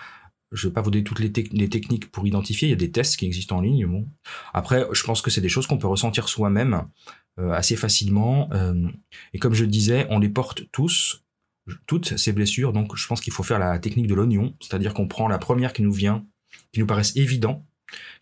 je 0.53 0.69
vais 0.69 0.73
pas 0.73 0.81
vous 0.81 0.91
donner 0.91 1.05
toutes 1.05 1.21
les, 1.21 1.31
techniques 1.31 2.11
pour 2.11 2.27
identifier. 2.27 2.69
Il 2.69 2.71
y 2.71 2.75
a 2.75 2.77
des 2.77 2.91
tests 2.91 3.17
qui 3.17 3.27
existent 3.27 3.59
en 3.59 3.61
ligne. 3.61 4.07
Après, 4.55 4.87
je 4.93 5.05
pense 5.05 5.21
que 5.21 5.31
c'est 5.31 5.43
des 5.43 5.51
choses 5.51 5.67
qu'on 5.67 5.77
peut 5.77 5.87
ressentir 5.87 6.29
soi-même 6.29 6.87
euh, 7.39 7.51
assez 7.53 7.77
facilement. 7.77 8.49
Euh, 8.53 8.89
et 9.35 9.39
comme 9.39 9.53
je 9.53 9.65
le 9.65 9.71
disais, 9.71 10.07
on 10.09 10.19
les 10.19 10.31
porte 10.31 10.63
tous 10.73 11.23
toutes 11.87 12.17
ces 12.17 12.33
blessures. 12.33 12.73
Donc, 12.73 12.97
je 12.97 13.07
pense 13.07 13.21
qu'il 13.21 13.33
faut 13.33 13.43
faire 13.43 13.59
la 13.59 13.79
technique 13.79 14.07
de 14.07 14.15
l'oignon, 14.15 14.55
c'est-à-dire 14.61 14.95
qu'on 14.95 15.07
prend 15.07 15.29
la 15.29 15.39
première 15.39 15.75
qui 15.75 15.83
nous 15.83 15.93
vient, 15.93 16.25
qui 16.73 16.81
nous 16.81 16.87
paraisse 16.87 17.15
évident. 17.17 17.67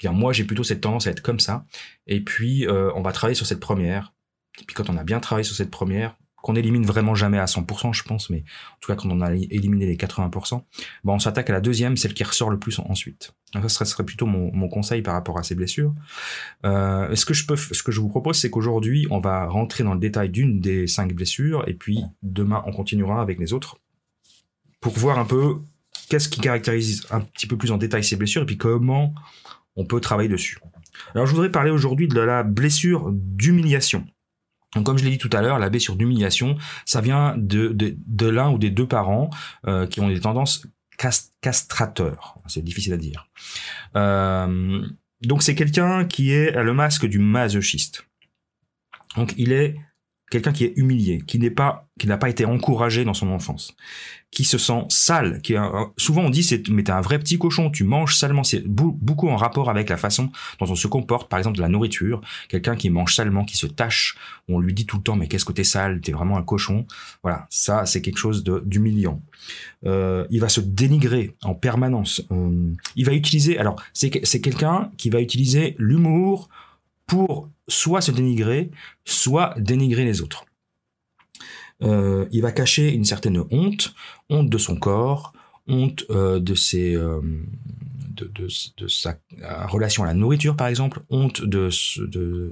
Dire, 0.01 0.13
moi, 0.13 0.33
j'ai 0.33 0.45
plutôt 0.45 0.65
cette 0.65 0.81
tendance 0.81 1.07
à 1.07 1.11
être 1.11 1.23
comme 1.23 1.41
ça. 1.41 1.65
Et 2.07 2.21
puis, 2.21 2.67
euh, 2.67 2.93
on 2.95 3.03
va 3.03 3.13
travailler 3.13 3.35
sur 3.35 3.47
cette 3.47 3.61
première. 3.61 4.15
Et 4.61 4.65
puis, 4.65 4.75
quand 4.75 4.91
on 4.91 4.97
a 4.97 5.05
bien 5.05 5.21
travaillé 5.21 5.45
sur 5.45 5.57
cette 5.57 5.71
première, 5.71 6.17
qu'on 6.47 6.55
élimine 6.55 6.87
vraiment 6.87 7.17
jamais 7.17 7.41
à 7.41 7.47
100%, 7.47 7.93
je 7.93 8.05
pense, 8.05 8.31
mais 8.31 8.39
en 8.39 8.79
tout 8.81 8.87
cas, 8.87 8.95
quand 8.95 9.11
on 9.11 9.21
a 9.21 9.35
éliminé 9.35 9.85
les 9.85 9.97
80%, 9.97 10.63
bon, 11.03 11.15
on 11.15 11.19
s'attaque 11.19 11.51
à 11.51 11.53
la 11.53 11.61
deuxième, 11.61 11.97
celle 11.97 12.15
qui 12.15 12.23
ressort 12.23 12.51
le 12.51 12.59
plus 12.61 12.79
ensuite. 12.79 13.35
Ça 13.67 13.85
serait, 13.85 14.05
plutôt 14.05 14.27
mon, 14.27 14.69
conseil 14.69 15.03
par 15.03 15.15
rapport 15.15 15.41
à 15.41 15.43
ces 15.43 15.57
blessures. 15.57 15.93
Euh, 16.65 17.13
ce 17.17 17.25
que 17.25 17.35
je 17.35 17.47
peux, 17.49 17.57
ce 17.57 17.83
que 17.83 17.91
je 17.91 18.01
vous 18.01 18.09
propose, 18.09 18.39
c'est 18.39 18.49
qu'aujourd'hui, 18.49 19.09
on 19.11 19.19
va 19.19 19.47
rentrer 19.47 19.83
dans 19.83 19.93
le 19.93 19.99
détail 19.99 20.31
d'une 20.31 20.61
des 20.61 20.87
cinq 20.87 21.15
blessures, 21.15 21.65
et 21.67 21.75
puis 21.75 22.05
demain, 22.23 22.63
on 22.65 22.71
continuera 22.71 23.21
avec 23.21 23.41
les 23.41 23.53
autres 23.53 23.81
pour 24.81 24.93
voir 24.93 25.19
un 25.19 25.25
peu 25.25 25.57
qu'est-ce 26.09 26.29
qui 26.29 26.41
caractérise 26.41 27.09
un 27.11 27.23
petit 27.23 27.49
peu 27.49 27.57
plus 27.57 27.73
en 27.73 27.77
détail 27.77 28.05
ces 28.05 28.15
blessures, 28.15 28.43
et 28.43 28.47
puis 28.47 28.57
comment 28.57 29.13
on 29.75 29.85
peut 29.85 30.01
travailler 30.01 30.29
dessus. 30.29 30.61
Alors, 31.13 31.27
je 31.27 31.33
voudrais 31.33 31.51
parler 31.51 31.73
aujourd'hui 31.73 32.07
de 32.07 32.21
la 32.21 32.45
blessure 32.45 33.11
d'humiliation. 33.13 34.07
Donc, 34.75 34.85
comme 34.85 34.99
je 34.99 35.05
l'ai 35.05 35.11
dit 35.11 35.19
tout 35.19 35.31
à 35.33 35.41
l'heure, 35.41 35.59
la 35.59 35.71
blessure 35.71 35.97
d'humiliation, 35.97 36.57
ça 36.85 37.01
vient 37.01 37.35
de, 37.37 37.73
de, 37.73 38.27
l'un 38.29 38.51
ou 38.51 38.59
des 38.59 38.71
deux 38.71 38.87
parents 38.87 39.31
euh, 39.67 39.87
qui 39.87 40.01
ont 40.01 40.09
des 40.09 40.21
tendances 40.21 40.67
castrateurs. 41.41 42.37
C'est 42.47 42.65
difficile 42.65 42.93
à 42.93 42.97
dire. 42.97 43.29
Euh, 43.97 44.87
donc, 45.23 45.43
c'est 45.43 45.55
quelqu'un 45.55 46.05
qui 46.05 46.33
est 46.33 46.63
le 46.63 46.75
masque 46.75 47.07
du 47.07 47.19
masochiste. 47.19 48.07
Donc, 49.17 49.35
il 49.39 49.53
est 49.53 49.77
quelqu'un 50.31 50.53
qui 50.53 50.65
est 50.65 50.75
humilié, 50.77 51.23
qui 51.27 51.39
n'est 51.39 51.51
pas, 51.51 51.86
qui 51.99 52.07
n'a 52.07 52.19
pas 52.19 52.29
été 52.29 52.45
encouragé 52.45 53.05
dans 53.05 53.15
son 53.15 53.31
enfance, 53.31 53.75
qui 54.31 54.45
se 54.45 54.59
sent 54.59 54.85
sale, 54.91 55.41
qui 55.41 55.55
souvent 55.97 56.23
on 56.23 56.31
dit 56.31 56.43
c'est 56.43 56.69
mais 56.69 56.83
t'es 56.83 56.93
un 56.93 57.01
vrai 57.01 57.19
petit 57.19 57.39
cochon, 57.39 57.71
tu 57.71 57.85
manges 57.85 58.17
salement, 58.17 58.45
c'est 58.45 58.67
beaucoup 58.67 59.29
en 59.29 59.37
rapport 59.37 59.71
avec 59.71 59.89
la 59.89 59.97
façon 59.97 60.31
dont 60.61 60.67
on 60.69 60.75
se 60.75 60.89
comporte, 60.89 61.31
par 61.31 61.39
exemple 61.39 61.57
de 61.57 61.63
la 61.63 61.69
nourriture, 61.69 62.21
quelqu'un 62.49 62.77
qui 62.77 62.91
mange 62.91 63.15
salement, 63.15 63.45
qui 63.45 63.57
se 63.57 63.67
tâche, 63.67 64.17
on 64.49 64.59
lui 64.59 64.75
dit 64.75 64.85
tout 64.85 64.99
le 64.99 65.03
temps 65.03 65.17
mais 65.17 65.27
qu'est-ce 65.27 65.47
que 65.47 65.53
t'es 65.53 65.65
sale, 65.65 66.01
t'es 66.03 66.13
vraiment 66.13 66.37
un 66.37 66.43
cochon, 66.43 66.87
voilà, 67.23 67.47
ça 67.49 67.87
c'est 67.87 68.03
quelque 68.03 68.19
chose 68.19 68.45
d'humiliant. 68.45 69.23
Euh, 69.87 70.27
il 70.31 70.41
va 70.41 70.49
se 70.49 70.61
dénigrer 70.61 71.35
en 71.45 71.55
permanence. 71.55 72.23
Euh, 72.31 72.73
il 72.97 73.07
va 73.07 73.15
utiliser, 73.15 73.59
alors 73.59 73.83
c'est 73.95 74.11
quelqu'un 74.11 74.91
qui 74.99 75.09
va 75.09 75.21
utiliser 75.21 75.77
l'humour 75.79 76.49
pour 77.07 77.49
soit 77.69 78.01
se 78.01 78.11
dénigrer, 78.11 78.71
soit 79.05 79.55
dénigrer 79.59 80.05
les 80.05 80.21
autres. 80.21 80.45
Euh, 81.83 82.27
il 82.33 82.43
va 82.43 82.53
cacher 82.53 82.93
une 82.93 83.05
certaine 83.05 83.43
honte, 83.51 83.95
honte 84.31 84.49
de 84.49 84.59
son 84.59 84.77
corps, 84.77 85.33
honte 85.67 86.05
euh, 86.11 86.41
de 86.41 86.55
ses 86.55 86.95
euh, 86.95 87.21
de, 88.17 88.31
de, 88.79 88.89
sa 88.89 89.19
relation 89.67 90.03
à 90.03 90.07
la 90.07 90.15
nourriture 90.15 90.57
par 90.57 90.69
exemple, 90.69 91.03
honte 91.11 91.43
de, 91.45 91.69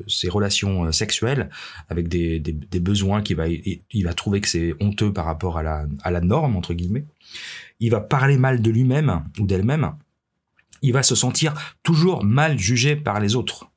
ses 0.07 0.29
relations 0.29 0.93
sexuelles 0.93 1.49
avec 1.89 2.09
des, 2.09 2.39
des, 2.39 2.53
des 2.53 2.81
besoins 2.81 3.23
qu'il 3.23 3.37
va 3.37 3.47
il 3.49 4.05
va 4.05 4.13
trouver 4.13 4.43
que 4.43 4.49
c'est 4.49 4.75
honteux 4.81 5.13
par 5.13 5.25
rapport 5.25 5.57
à 5.57 5.63
la 5.63 5.87
à 6.03 6.11
la 6.11 6.21
norme 6.21 6.57
entre 6.57 6.75
guillemets. 6.75 7.07
Il 7.81 7.91
va 7.91 8.01
parler 8.01 8.37
mal 8.37 8.61
de 8.61 8.71
lui-même 8.71 9.25
ou 9.39 9.47
d'elle-même. 9.47 9.95
Il 10.83 10.93
va 10.93 11.03
se 11.03 11.15
sentir 11.15 11.55
toujours 11.83 12.25
mal 12.25 12.59
jugé 12.59 12.95
par 12.95 13.19
les 13.19 13.37
autres. 13.37 13.71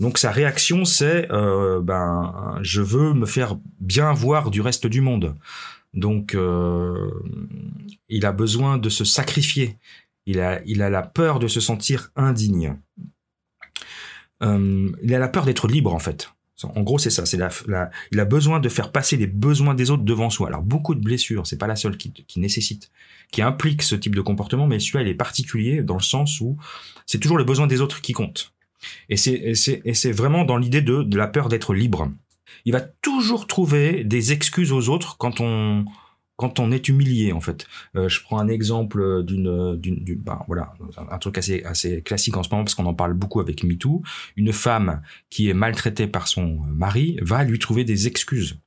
Donc 0.00 0.18
sa 0.18 0.30
réaction, 0.30 0.84
c'est 0.84 1.30
euh, 1.30 1.80
ben 1.80 2.58
je 2.62 2.82
veux 2.82 3.14
me 3.14 3.26
faire 3.26 3.56
bien 3.80 4.12
voir 4.12 4.50
du 4.50 4.60
reste 4.60 4.86
du 4.86 5.00
monde. 5.00 5.36
Donc 5.92 6.34
euh, 6.34 7.10
il 8.08 8.26
a 8.26 8.32
besoin 8.32 8.78
de 8.78 8.88
se 8.88 9.04
sacrifier. 9.04 9.78
Il 10.26 10.40
a 10.40 10.62
il 10.64 10.82
a 10.82 10.90
la 10.90 11.02
peur 11.02 11.38
de 11.38 11.48
se 11.48 11.60
sentir 11.60 12.10
indigne. 12.16 12.76
Euh, 14.42 14.90
il 15.02 15.14
a 15.14 15.18
la 15.18 15.28
peur 15.28 15.44
d'être 15.44 15.68
libre 15.68 15.94
en 15.94 15.98
fait. 15.98 16.30
En 16.62 16.82
gros, 16.82 16.98
c'est 16.98 17.10
ça. 17.10 17.26
C'est 17.26 17.36
la, 17.36 17.50
il 18.10 18.20
a 18.20 18.24
besoin 18.24 18.60
de 18.60 18.68
faire 18.68 18.90
passer 18.92 19.16
les 19.16 19.26
besoins 19.26 19.74
des 19.74 19.90
autres 19.90 20.04
devant 20.04 20.30
soi. 20.30 20.48
Alors 20.48 20.62
beaucoup 20.62 20.94
de 20.94 21.00
blessures, 21.00 21.46
c'est 21.46 21.58
pas 21.58 21.66
la 21.66 21.76
seule 21.76 21.96
qui, 21.96 22.12
qui 22.12 22.40
nécessite, 22.40 22.90
qui 23.32 23.42
implique 23.42 23.82
ce 23.82 23.94
type 23.94 24.14
de 24.14 24.20
comportement, 24.20 24.66
mais 24.66 24.78
celui-là, 24.78 25.02
il 25.02 25.08
est 25.08 25.14
particulier 25.14 25.82
dans 25.82 25.96
le 25.96 26.02
sens 26.02 26.40
où 26.40 26.56
c'est 27.06 27.18
toujours 27.18 27.36
le 27.36 27.44
besoin 27.44 27.66
des 27.66 27.80
autres 27.80 28.00
qui 28.00 28.12
compte. 28.12 28.53
Et 29.08 29.16
c'est 29.16 30.12
vraiment 30.12 30.44
dans 30.44 30.56
l'idée 30.56 30.82
de, 30.82 31.02
de 31.02 31.16
la 31.16 31.26
peur 31.26 31.48
d'être 31.48 31.74
libre. 31.74 32.10
Il 32.64 32.72
va 32.72 32.80
toujours 32.80 33.46
trouver 33.46 34.04
des 34.04 34.32
excuses 34.32 34.72
aux 34.72 34.88
autres 34.88 35.16
quand 35.18 35.40
on, 35.40 35.84
quand 36.36 36.58
on 36.58 36.72
est 36.72 36.88
humilié 36.88 37.32
en 37.32 37.40
fait. 37.40 37.66
Euh, 37.96 38.08
je 38.08 38.20
prends 38.20 38.38
un 38.38 38.48
exemple 38.48 39.22
d'une 39.22 39.76
d'une 39.76 40.04
ben, 40.16 40.40
voilà 40.48 40.74
un 41.10 41.18
truc 41.18 41.38
assez 41.38 41.62
assez 41.64 42.02
classique 42.02 42.36
en 42.36 42.42
ce 42.42 42.48
moment 42.50 42.64
parce 42.64 42.74
qu'on 42.74 42.86
en 42.86 42.94
parle 42.94 43.14
beaucoup 43.14 43.40
avec 43.40 43.62
MeToo. 43.62 44.02
Une 44.36 44.52
femme 44.52 45.02
qui 45.30 45.48
est 45.48 45.54
maltraitée 45.54 46.06
par 46.06 46.26
son 46.26 46.58
mari 46.74 47.18
va 47.22 47.44
lui 47.44 47.58
trouver 47.58 47.84
des 47.84 48.06
excuses. 48.08 48.58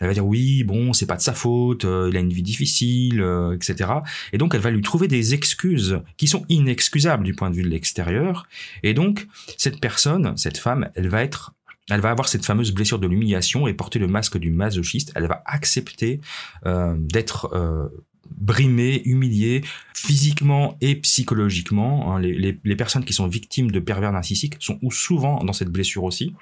Elle 0.00 0.06
va 0.06 0.14
dire 0.14 0.26
oui 0.26 0.62
bon 0.62 0.92
c'est 0.92 1.06
pas 1.06 1.16
de 1.16 1.20
sa 1.20 1.34
faute, 1.34 1.84
euh, 1.84 2.08
il 2.10 2.16
a 2.16 2.20
une 2.20 2.32
vie 2.32 2.42
difficile, 2.42 3.20
euh, 3.20 3.56
etc. 3.56 3.90
Et 4.32 4.38
donc 4.38 4.54
elle 4.54 4.60
va 4.60 4.70
lui 4.70 4.82
trouver 4.82 5.08
des 5.08 5.34
excuses 5.34 6.00
qui 6.16 6.28
sont 6.28 6.44
inexcusables 6.48 7.24
du 7.24 7.34
point 7.34 7.50
de 7.50 7.56
vue 7.56 7.62
de 7.62 7.68
l'extérieur. 7.68 8.46
Et 8.84 8.94
donc 8.94 9.26
cette 9.56 9.80
personne, 9.80 10.36
cette 10.36 10.58
femme, 10.58 10.90
elle 10.94 11.08
va 11.08 11.24
être 11.24 11.55
elle 11.90 12.00
va 12.00 12.10
avoir 12.10 12.28
cette 12.28 12.44
fameuse 12.44 12.72
blessure 12.72 12.98
de 12.98 13.06
l'humiliation 13.06 13.66
et 13.66 13.74
porter 13.74 13.98
le 13.98 14.08
masque 14.08 14.38
du 14.38 14.50
masochiste. 14.50 15.12
Elle 15.14 15.26
va 15.26 15.42
accepter 15.46 16.20
euh, 16.66 16.94
d'être 16.98 17.50
euh, 17.54 17.88
brimée, 18.30 19.02
humiliée, 19.04 19.64
physiquement 19.94 20.76
et 20.80 20.96
psychologiquement. 20.96 22.14
Hein. 22.14 22.20
Les, 22.20 22.76
personnes 22.76 23.04
qui 23.04 23.12
sont 23.12 23.26
victimes 23.26 23.70
de 23.70 23.80
pervers 23.80 24.12
narcissiques 24.12 24.56
sont 24.60 24.78
souvent 24.90 25.42
dans 25.44 25.52
cette 25.52 25.70
blessure 25.70 26.04
aussi, 26.04 26.34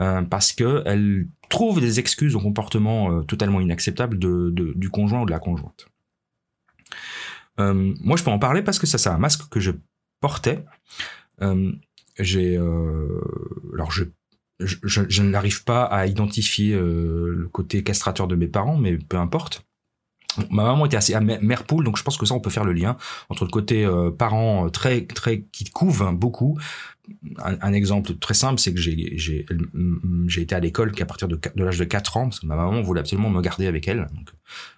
euh, 0.00 0.22
parce 0.22 0.52
que 0.52 0.82
elles 0.86 1.28
trouvent 1.48 1.80
des 1.80 2.00
excuses 2.00 2.34
au 2.34 2.40
comportement 2.40 3.12
euh, 3.12 3.22
totalement 3.22 3.60
inacceptable 3.60 4.18
de, 4.18 4.50
de, 4.50 4.72
du 4.74 4.90
conjoint 4.90 5.22
ou 5.22 5.26
de 5.26 5.30
la 5.30 5.38
conjointe. 5.38 5.88
Euh, 7.60 7.94
moi, 8.00 8.16
je 8.16 8.24
peux 8.24 8.30
en 8.30 8.38
parler 8.38 8.62
parce 8.62 8.78
que 8.78 8.86
ça, 8.86 8.98
c'est 8.98 9.08
un 9.08 9.18
masque 9.18 9.48
que 9.50 9.60
je 9.60 9.72
portais. 10.20 10.64
j'ai, 12.18 12.56
alors 12.56 13.90
je 13.90 14.04
je, 14.60 14.76
je, 14.82 15.22
n'arrive 15.22 15.64
pas 15.64 15.84
à 15.84 16.06
identifier 16.06 16.72
euh, 16.72 17.34
le 17.36 17.48
côté 17.48 17.82
castrateur 17.82 18.26
de 18.26 18.36
mes 18.36 18.46
parents, 18.46 18.76
mais 18.76 18.96
peu 18.96 19.18
importe. 19.18 19.64
Ma 20.50 20.64
maman 20.64 20.84
était 20.84 20.98
assez 20.98 21.18
mère 21.18 21.64
poule, 21.64 21.84
donc 21.84 21.96
je 21.96 22.02
pense 22.02 22.18
que 22.18 22.26
ça 22.26 22.34
on 22.34 22.40
peut 22.40 22.50
faire 22.50 22.64
le 22.64 22.74
lien 22.74 22.98
entre 23.30 23.46
le 23.46 23.50
côté 23.50 23.86
euh, 23.86 24.10
parents 24.10 24.66
euh, 24.66 24.68
très 24.68 25.06
très 25.06 25.44
qui 25.50 25.64
couvent 25.64 26.12
beaucoup. 26.12 26.58
Un, 27.38 27.56
un 27.62 27.72
exemple 27.72 28.14
très 28.16 28.34
simple, 28.34 28.60
c'est 28.60 28.74
que 28.74 28.80
j'ai 28.80 29.16
j'ai 29.16 29.46
j'ai 30.26 30.42
été 30.42 30.54
à 30.54 30.60
l'école 30.60 30.92
qu'à 30.92 31.06
partir 31.06 31.26
de, 31.26 31.40
de 31.54 31.64
l'âge 31.64 31.78
de 31.78 31.84
4 31.84 32.16
ans, 32.18 32.24
parce 32.24 32.40
que 32.40 32.46
ma 32.46 32.56
maman 32.56 32.82
voulait 32.82 33.00
absolument 33.00 33.30
me 33.30 33.40
garder 33.40 33.66
avec 33.66 33.88
elle. 33.88 34.08
Donc 34.14 34.30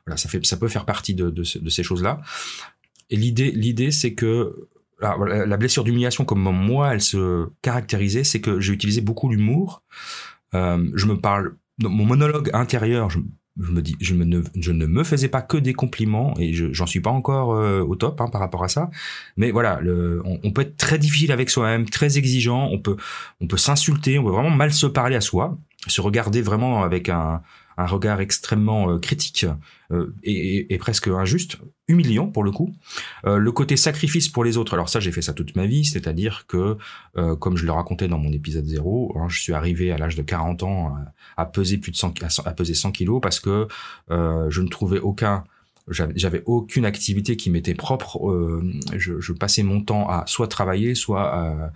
voilà, 0.06 0.16
ça 0.16 0.28
fait 0.28 0.44
ça 0.46 0.56
peut 0.56 0.68
faire 0.68 0.84
partie 0.84 1.14
de 1.14 1.28
de, 1.28 1.42
de 1.42 1.70
ces 1.70 1.82
choses 1.82 2.04
là. 2.04 2.20
Et 3.10 3.16
l'idée 3.16 3.50
l'idée 3.50 3.90
c'est 3.90 4.14
que 4.14 4.68
la 5.00 5.56
blessure 5.56 5.84
d'humiliation, 5.84 6.24
comme 6.24 6.42
moi, 6.42 6.92
elle 6.92 7.00
se 7.00 7.48
caractérisait, 7.62 8.24
c'est 8.24 8.40
que 8.40 8.60
j'ai 8.60 8.72
utilisé 8.72 9.00
beaucoup 9.00 9.28
l'humour. 9.28 9.82
Euh, 10.54 10.90
je 10.94 11.06
me 11.06 11.18
parle, 11.18 11.56
mon 11.78 12.04
monologue 12.04 12.50
intérieur, 12.52 13.10
je, 13.10 13.18
me 13.58 13.80
dis, 13.82 13.96
je, 14.00 14.14
ne 14.14 14.86
me 14.86 15.04
faisais 15.04 15.28
pas 15.28 15.42
que 15.42 15.56
des 15.56 15.74
compliments 15.74 16.34
et 16.38 16.52
j'en 16.52 16.86
suis 16.86 17.00
pas 17.00 17.10
encore 17.10 17.54
euh, 17.54 17.80
au 17.80 17.96
top 17.96 18.20
hein, 18.20 18.28
par 18.28 18.40
rapport 18.40 18.64
à 18.64 18.68
ça. 18.68 18.90
Mais 19.36 19.50
voilà, 19.50 19.80
on, 20.24 20.50
peut 20.52 20.62
être 20.62 20.76
très 20.76 20.98
difficile 20.98 21.32
avec 21.32 21.50
soi-même, 21.50 21.88
très 21.88 22.18
exigeant. 22.18 22.68
On 22.70 22.78
peut, 22.78 22.96
on 23.40 23.46
peut 23.46 23.56
s'insulter, 23.56 24.18
on 24.18 24.24
peut 24.24 24.30
vraiment 24.30 24.50
mal 24.50 24.72
se 24.72 24.86
parler 24.86 25.16
à 25.16 25.20
soi, 25.20 25.58
se 25.86 26.00
regarder 26.00 26.42
vraiment 26.42 26.82
avec 26.82 27.08
un, 27.08 27.42
regard 27.76 28.20
extrêmement 28.20 28.90
euh, 28.90 28.98
critique 28.98 29.46
euh, 29.92 30.12
et, 30.24 30.76
presque 30.78 31.06
injuste, 31.06 31.58
humiliant 31.86 32.26
pour 32.26 32.42
le 32.42 32.50
coup. 32.50 32.74
Euh, 33.26 33.38
le 33.38 33.52
côté 33.52 33.76
sacrifice 33.76 34.28
pour 34.28 34.44
les 34.44 34.56
autres, 34.56 34.74
alors 34.74 34.88
ça 34.88 35.00
j'ai 35.00 35.12
fait 35.12 35.22
ça 35.22 35.32
toute 35.32 35.56
ma 35.56 35.66
vie, 35.66 35.84
c'est-à-dire 35.84 36.46
que, 36.46 36.76
comme 37.38 37.56
je 37.56 37.66
le 37.66 37.72
racontais 37.72 38.08
dans 38.08 38.18
mon 38.18 38.32
épisode 38.32 38.64
0, 38.64 39.16
hein, 39.16 39.26
je 39.28 39.40
suis 39.40 39.52
arrivé 39.52 39.92
à 39.92 39.98
l'âge 39.98 40.16
de 40.16 40.22
40 40.22 40.62
ans 40.62 40.96
à, 41.36 41.46
peser 41.46 41.78
plus 41.78 41.92
de 41.92 41.96
100, 41.96 42.14
à, 42.44 42.52
peser 42.52 42.74
100 42.74 42.92
kilos 42.92 43.20
parce 43.20 43.40
que 43.40 43.66
je 44.10 44.60
ne 44.60 44.68
trouvais 44.68 45.00
aucun 45.00 45.44
j'avais 45.90 46.42
aucune 46.44 46.84
activité 46.84 47.36
qui 47.36 47.48
m'était 47.48 47.74
propre. 47.74 48.20
je, 48.96 49.20
je, 49.20 49.32
passais 49.32 49.62
mon 49.62 49.80
temps 49.80 50.06
à 50.08 50.24
soit 50.26 50.46
travailler, 50.46 50.94
soit 50.94 51.34
à, 51.34 51.72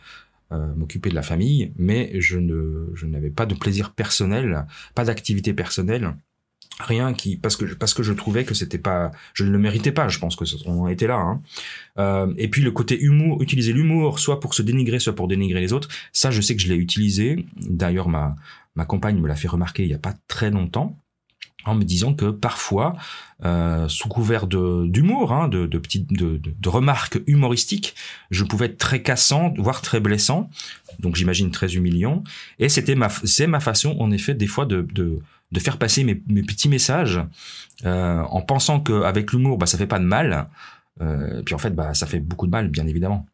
euh, 0.53 0.75
m'occuper 0.75 1.09
de 1.09 1.15
la 1.15 1.23
famille, 1.23 1.73
mais 1.79 2.11
je 2.21 2.39
ne 2.39 2.91
je 2.95 3.07
n'avais 3.07 3.31
pas 3.31 3.47
de 3.47 3.55
plaisir 3.55 3.95
personnel, 3.95 4.67
pas 4.95 5.05
d'activité 5.05 5.55
personnelle, 5.55 6.15
rien 6.81 7.13
qui 7.13 7.37
parce 7.37 7.57
que 7.57 7.65
parce 7.75 7.95
que 7.95 8.03
je 8.03 8.13
trouvais 8.13 8.45
que 8.45 8.55
c'était 8.55 8.79
pas 8.79 9.11
je 9.35 9.45
ne 9.45 9.51
le 9.51 9.59
méritais 9.59 9.93
pas. 9.93 10.09
Je 10.09 10.19
pense 10.19 10.37
que 10.37 10.45
on 10.67 10.89
était 10.89 11.07
là. 11.07 11.17
Hein. 11.17 11.43
Euh, 11.99 12.33
et 12.37 12.49
puis 12.49 12.63
le 12.63 12.71
côté 12.71 13.01
humour, 13.01 13.43
utiliser 13.43 13.73
l'humour, 13.73 14.19
soit 14.19 14.41
pour 14.41 14.55
se 14.55 14.63
dénigrer, 14.63 14.99
soit 14.99 15.15
pour 15.15 15.29
dénigrer 15.29 15.61
les 15.61 15.73
autres. 15.73 15.89
Ça, 16.13 16.31
je 16.31 16.41
sais 16.41 16.57
que 16.57 16.63
je 16.63 16.69
l'ai 16.69 16.77
utilisé. 16.77 17.47
D'ailleurs, 17.57 18.09
ma 18.09 18.37
ma 18.75 18.85
compagne 18.85 19.21
me 19.21 19.29
l'a 19.29 19.37
fait 19.37 19.49
remarquer 19.49 19.83
il 19.83 19.91
y 19.91 19.95
a 19.95 19.99
pas 19.99 20.15
très 20.29 20.51
longtemps 20.51 20.97
en 21.65 21.75
me 21.75 21.85
disant 21.85 22.15
que 22.15 22.31
parfois, 22.31 22.97
euh, 23.45 23.89
sous 23.89 24.09
couvert 24.09 24.47
de 24.47 24.87
d'humour, 24.87 25.33
hein, 25.33 25.49
de, 25.49 25.67
de 25.67 25.79
petites 25.79 26.13
de, 26.13 26.39
de, 26.39 26.69
remarques 26.69 27.21
humoristiques, 27.27 27.95
je 28.31 28.45
pouvais 28.45 28.67
être 28.67 28.79
très 28.79 29.03
cassant, 29.03 29.55
voire 29.59 29.83
très 29.83 30.01
blessant, 30.01 30.51
donc 30.99 31.17
j'imagine 31.17 31.51
très 31.51 31.75
humiliant. 31.75 32.23
Et 32.59 32.69
c'était 32.69 32.95
ma 32.95 33.09
c'est 33.09 33.47
ma 33.47 33.61
façon, 33.61 33.97
en 34.01 34.11
effet, 34.11 34.35
des 34.35 34.47
fois 34.47 34.67
de 34.67 34.87
de, 34.93 35.21
de 35.53 35.61
faire 35.61 35.79
passer 35.79 36.03
mes, 36.03 36.15
petits 36.15 36.69
messages 36.69 37.21
euh, 37.85 38.21
en 38.23 38.41
pensant 38.41 38.81
qu'avec 38.81 39.33
l'humour, 39.33 39.59
bah 39.59 39.67
ça 39.67 39.79
fait 39.79 39.87
pas 39.87 39.99
de 39.99 40.05
mal. 40.05 40.49
Euh, 41.01 41.43
puis 41.43 41.55
en 41.55 41.59
fait, 41.59 41.71
bah 41.71 41.95
ça 41.95 42.07
fait 42.07 42.21
beaucoup 42.21 42.47
de 42.47 42.51
mal, 42.51 42.69
bien 42.69 42.87
évidemment. 42.87 43.27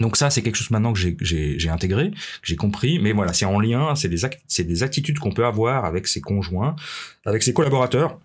Donc 0.00 0.16
ça, 0.16 0.28
c'est 0.30 0.42
quelque 0.42 0.56
chose 0.56 0.70
maintenant 0.70 0.92
que 0.92 0.98
j'ai 0.98 1.68
intégré, 1.68 2.10
que 2.10 2.16
j'ai 2.42 2.56
compris. 2.56 2.98
Mais 2.98 3.12
voilà, 3.12 3.32
c'est 3.32 3.44
en 3.44 3.60
lien, 3.60 3.94
c'est 3.94 4.08
des, 4.08 4.64
des 4.64 4.82
attitudes 4.82 5.20
qu'on 5.20 5.32
peut 5.32 5.46
avoir 5.46 5.84
avec 5.84 6.08
ses 6.08 6.20
conjoints, 6.20 6.74
avec 7.24 7.44
ses 7.44 7.54
collaborateurs. 7.54 8.18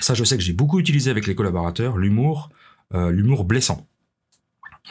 Ça, 0.00 0.14
je 0.14 0.22
sais 0.22 0.36
que 0.36 0.42
j'ai 0.42 0.52
beaucoup 0.52 0.78
utilisé 0.78 1.10
avec 1.10 1.26
les 1.26 1.34
collaborateurs, 1.34 1.98
l'humour, 1.98 2.50
euh, 2.94 3.10
l'humour 3.10 3.44
blessant. 3.44 3.86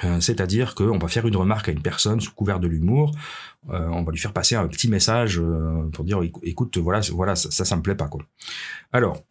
Euh, 0.03 0.19
C'est-à-dire 0.19 0.75
qu'on 0.75 0.97
va 0.97 1.07
faire 1.07 1.27
une 1.27 1.35
remarque 1.35 1.69
à 1.69 1.71
une 1.71 1.81
personne 1.81 2.21
sous 2.21 2.31
couvert 2.31 2.59
de 2.59 2.67
l'humour, 2.67 3.11
euh, 3.69 3.87
on 3.89 4.03
va 4.03 4.11
lui 4.11 4.19
faire 4.19 4.33
passer 4.33 4.55
un 4.55 4.67
petit 4.67 4.87
message 4.87 5.39
euh, 5.39 5.89
pour 5.91 6.05
dire 6.05 6.21
écoute, 6.43 6.77
voilà, 6.77 7.01
voilà, 7.11 7.35
ça, 7.35 7.51
ça, 7.51 7.65
ça 7.65 7.75
me 7.75 7.81
plaît 7.81 7.95
pas. 7.95 8.09
Alors, 8.91 9.23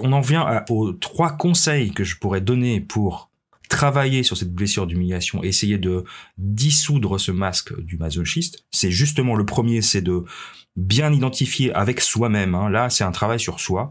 on 0.00 0.12
en 0.12 0.20
vient 0.20 0.64
aux 0.68 0.92
trois 0.92 1.32
conseils 1.36 1.92
que 1.92 2.04
je 2.04 2.18
pourrais 2.18 2.40
donner 2.40 2.80
pour 2.80 3.30
travailler 3.68 4.22
sur 4.22 4.36
cette 4.36 4.52
blessure 4.52 4.86
d'humiliation, 4.86 5.42
essayer 5.42 5.78
de 5.78 6.04
dissoudre 6.36 7.18
ce 7.18 7.32
masque 7.32 7.80
du 7.80 7.96
masochiste, 7.96 8.66
c'est 8.70 8.90
justement 8.90 9.34
le 9.34 9.46
premier, 9.46 9.80
c'est 9.80 10.02
de 10.02 10.24
bien 10.76 11.10
identifier 11.12 11.72
avec 11.72 12.00
soi-même. 12.00 12.54
Hein. 12.54 12.68
Là, 12.68 12.90
c'est 12.90 13.04
un 13.04 13.12
travail 13.12 13.40
sur 13.40 13.60
soi. 13.60 13.90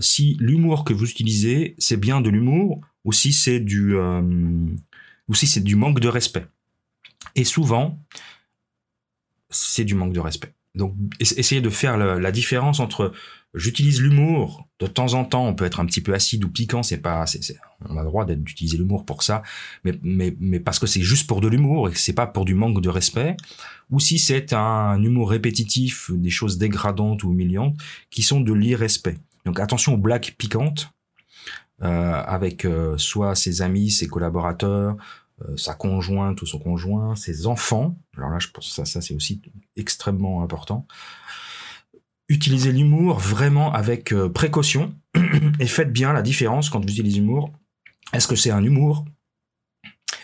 Si 0.00 0.36
l'humour 0.38 0.84
que 0.84 0.92
vous 0.92 1.10
utilisez, 1.10 1.74
c'est 1.78 1.96
bien 1.96 2.20
de 2.20 2.28
l'humour, 2.28 2.82
ou 3.06 3.12
si 3.12 3.32
c'est 3.32 3.60
du, 3.60 3.96
euh, 3.96 4.20
ou 5.28 5.34
si 5.34 5.46
c'est 5.46 5.62
du 5.62 5.76
manque 5.76 6.00
de 6.00 6.08
respect. 6.08 6.46
Et 7.34 7.44
souvent, 7.44 7.98
c'est 9.48 9.84
du 9.84 9.94
manque 9.94 10.12
de 10.12 10.20
respect. 10.20 10.52
Donc, 10.74 10.94
essayez 11.20 11.62
de 11.62 11.70
faire 11.70 11.96
la 11.96 12.32
différence 12.32 12.80
entre 12.80 13.14
j'utilise 13.54 14.02
l'humour 14.02 14.68
de 14.78 14.86
temps 14.86 15.14
en 15.14 15.24
temps. 15.24 15.46
On 15.46 15.54
peut 15.54 15.64
être 15.64 15.80
un 15.80 15.86
petit 15.86 16.02
peu 16.02 16.12
acide 16.12 16.44
ou 16.44 16.50
piquant. 16.50 16.82
C'est 16.82 16.98
pas, 16.98 17.24
on 17.88 17.96
a 17.96 18.02
le 18.02 18.08
droit 18.08 18.26
d'utiliser 18.26 18.76
l'humour 18.76 19.06
pour 19.06 19.22
ça, 19.22 19.42
mais, 19.84 19.98
mais, 20.02 20.36
mais 20.38 20.60
parce 20.60 20.78
que 20.78 20.86
c'est 20.86 21.00
juste 21.00 21.26
pour 21.26 21.40
de 21.40 21.48
l'humour 21.48 21.88
et 21.88 21.92
que 21.92 21.98
c'est 21.98 22.12
pas 22.12 22.26
pour 22.26 22.44
du 22.44 22.54
manque 22.54 22.82
de 22.82 22.90
respect. 22.90 23.36
Ou 23.90 24.00
si 24.00 24.18
c'est 24.18 24.52
un 24.52 25.02
humour 25.02 25.30
répétitif, 25.30 26.10
des 26.12 26.30
choses 26.30 26.58
dégradantes 26.58 27.24
ou 27.24 27.32
humiliantes, 27.32 27.76
qui 28.10 28.22
sont 28.22 28.40
de 28.40 28.52
l'irrespect. 28.52 29.16
Donc 29.46 29.60
attention 29.60 29.94
aux 29.94 29.98
blagues 29.98 30.34
piquantes 30.36 30.90
avec 31.80 32.64
euh, 32.64 32.96
soit 32.96 33.34
ses 33.34 33.62
amis, 33.62 33.90
ses 33.90 34.08
collaborateurs, 34.08 34.96
euh, 35.42 35.56
sa 35.56 35.74
conjointe 35.74 36.40
ou 36.42 36.46
son 36.46 36.58
conjoint, 36.58 37.16
ses 37.16 37.46
enfants. 37.46 37.98
Alors 38.16 38.30
là, 38.30 38.38
je 38.38 38.48
pense 38.48 38.68
que 38.68 38.74
ça, 38.74 38.84
ça 38.84 39.00
c'est 39.00 39.14
aussi 39.14 39.42
extrêmement 39.76 40.42
important. 40.42 40.86
Utilisez 42.28 42.72
l'humour 42.72 43.18
vraiment 43.18 43.72
avec 43.72 44.12
précaution 44.34 44.94
et 45.60 45.66
faites 45.66 45.92
bien 45.92 46.12
la 46.12 46.22
différence 46.22 46.70
quand 46.70 46.80
vous 46.80 46.88
utilisez 46.88 47.20
l'humour. 47.20 47.52
Est-ce 48.12 48.26
que 48.26 48.36
c'est 48.36 48.50
un 48.50 48.64
humour? 48.64 49.04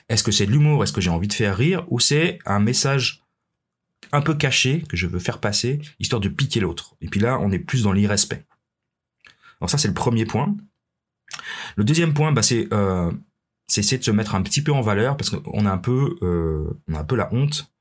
Est-ce 0.09 0.23
que 0.23 0.33
c'est 0.33 0.47
de 0.47 0.53
l'humour? 0.53 0.83
Est-ce 0.83 0.93
que 0.93 1.01
j'ai 1.01 1.11
envie 1.11 1.29
de 1.29 1.33
faire 1.33 1.57
rire? 1.57 1.85
Ou 1.89 2.01
c'est 2.01 2.39
un 2.45 2.61
message 2.61 3.25
un 4.13 4.21
peu 4.21 4.35
caché 4.35 4.83
que 4.89 4.97
je 4.97 5.07
veux 5.07 5.19
faire 5.19 5.39
passer, 5.39 5.81
histoire 6.01 6.21
de 6.21 6.29
piquer 6.29 6.61
l'autre? 6.61 6.97
Et 7.01 7.09
puis 7.09 7.21
là, 7.21 7.39
on 7.41 7.51
est 7.51 7.59
plus 7.59 7.85
dans 7.85 7.93
l'irrespect. 7.93 8.45
Donc 9.61 9.71
ça, 9.71 9.79
c'est 9.79 9.89
le 9.89 9.95
premier 9.95 10.27
point. 10.27 10.57
Le 11.77 11.85
deuxième 11.85 12.15
point, 12.15 12.33
bah, 12.33 12.43
c'est 12.43 12.69
euh, 12.73 13.11
de 13.11 13.83
se 13.83 14.11
mettre 14.11 14.35
un 14.35 14.43
petit 14.43 14.63
peu 14.63 14.73
en 14.73 14.81
valeur 14.81 15.17
parce 15.17 15.31
qu'on 15.31 15.67
a 15.67 15.71
un 15.71 15.79
peu, 15.79 16.17
euh, 16.23 16.79
on 16.89 16.95
a 16.95 17.01
un 17.01 17.05
peu 17.05 17.17
la 17.17 17.33
honte. 17.33 17.73